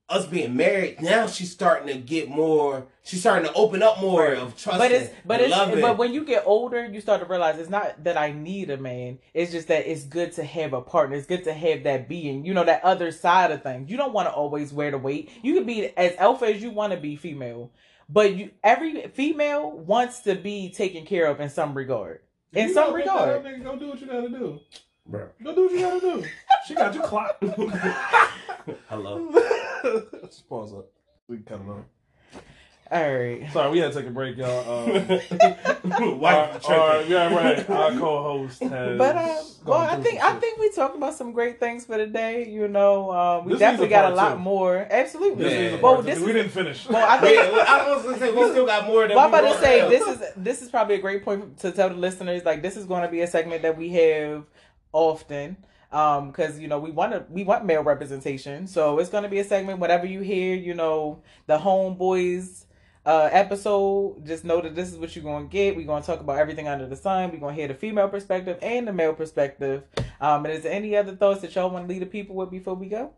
[0.10, 2.88] us being married, now she's starting to get more.
[3.04, 4.80] She's starting to open up more of trust.
[4.80, 5.82] But it's but and it's loving.
[5.82, 8.78] but when you get older, you start to realize it's not that I need a
[8.78, 9.20] man.
[9.34, 11.16] It's just that it's good to have a partner.
[11.16, 13.90] It's good to have that being, you know, that other side of things.
[13.90, 15.30] You don't want to always wear the weight.
[15.44, 17.72] You can be as alpha as you want to be female,
[18.10, 22.22] but you every female wants to be taken care of in some regard.
[22.54, 23.46] In You some gotta pick that regard.
[23.46, 23.64] nigga.
[23.64, 24.60] Go do what you gotta do.
[25.10, 25.28] Bro.
[25.44, 26.26] Go do what you gotta do.
[26.68, 27.44] She got you clocked.
[28.90, 29.32] Hello.
[30.24, 30.86] Just pause up.
[31.28, 31.86] We can cut it off.
[32.92, 33.48] All right.
[33.54, 34.88] Sorry, we had to take a break, y'all.
[34.90, 37.70] Um, Wife our, our, yeah, right.
[37.70, 38.98] Our co-host has.
[38.98, 40.42] But uh, well, I think I shit.
[40.42, 42.50] think we talked about some great things for the day.
[42.50, 44.40] You know, um, we This definitely a got a lot two.
[44.40, 44.88] more.
[44.90, 45.44] Absolutely.
[45.44, 45.60] This Yeah.
[45.78, 46.22] is Well, this two.
[46.22, 46.88] is- we didn't finish.
[46.90, 49.26] Well, I think Wait, well, I was gonna say we still got more than Well,
[49.26, 51.96] I'm about to say this is this is probably a great point to tell the
[51.96, 52.44] listeners.
[52.44, 54.46] Like this is going to be a segment that we have
[54.92, 55.58] often,
[55.92, 58.68] um, because you know we want to we want male representation.
[58.68, 59.80] So it's going to be a segment.
[59.80, 62.66] Whenever you hear, you know, the homeboys
[63.06, 65.76] uh episode, just know that this is what you're going to get.
[65.76, 67.32] We're going to talk about everything under the sun.
[67.32, 69.84] We're going to hear the female perspective and the male perspective.
[70.20, 72.52] Um, and is there any other thoughts that y'all want to leave the people with
[72.52, 73.14] before we go?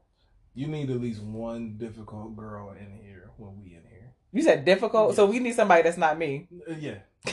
[0.54, 4.12] You need at least one difficult girl in here when we in here.
[4.34, 6.48] You said difficult, so we need somebody that's not me.
[6.70, 7.00] Uh, yeah.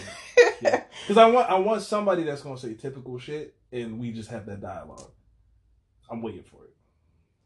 [0.61, 0.85] yeah.
[1.03, 4.47] Because I want I want somebody that's gonna say typical shit, and we just have
[4.47, 5.11] that dialogue.
[6.11, 6.75] I'm waiting for it.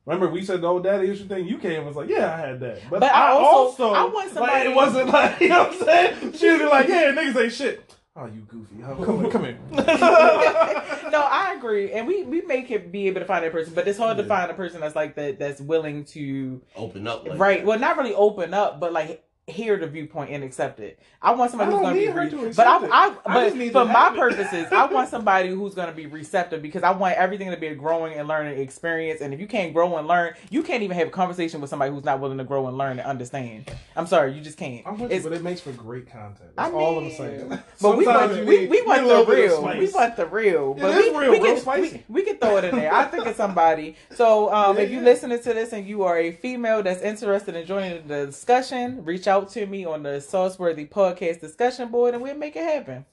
[0.05, 1.47] Remember, we said the old daddy issue thing.
[1.47, 3.95] You came and was like, "Yeah, I had that," but, But I, I also, also-
[3.95, 6.33] I want like, somebody- it wasn't like you know what I'm saying.
[6.33, 8.77] She was like, "Yeah, niggas ain't shit." Oh, you goofy!
[8.85, 9.59] Oh, come, come here.
[9.73, 13.89] no, I agree, and we we make it be able to find that person, but
[13.89, 17.27] it's hard to find a person that's like that that's willing to Open up.
[17.27, 17.59] Like right.
[17.61, 17.67] that.
[17.67, 21.01] Well, not really open up, but like hear the viewpoint and accept it.
[21.21, 22.67] I want somebody I who's going to be, to re- but.
[22.67, 26.63] I, I, I but for my purposes, I want somebody who's going to be receptive
[26.63, 29.21] because I want everything to be a growing and learning experience.
[29.21, 31.91] And if you can't grow and learn, you can't even have a conversation with somebody
[31.93, 33.69] who's not willing to grow and learn and understand.
[33.97, 34.87] I'm sorry, you just can't.
[34.87, 36.51] I'm with you, but it makes for great content.
[36.57, 37.59] I That's all I'm mean, saying.
[37.81, 39.79] But we want, we, we want the little bit of real.
[39.79, 40.75] We want the real.
[40.75, 42.95] But we, real, we, real can, we, we can throw it in there.
[42.95, 43.97] I think it's somebody.
[44.15, 45.05] So um, Yeah, if you yeah.
[45.05, 49.27] listening to this and you are a female that's interested in joining the discussion, reach
[49.27, 53.05] out to me on the Sauceworthy Podcast discussion board and we'll make it happen.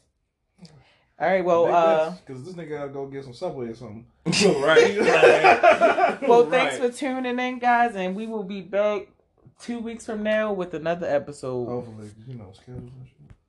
[1.19, 1.43] All right.
[1.43, 4.05] Well, uh, because this nigga gotta go get some subway or something.
[4.61, 4.97] right.
[4.97, 6.49] Like, well, right.
[6.49, 9.07] thanks for tuning in, guys, and we will be back
[9.59, 11.65] two weeks from now with another episode.
[11.65, 13.18] Hopefully, you know, schedules and shit.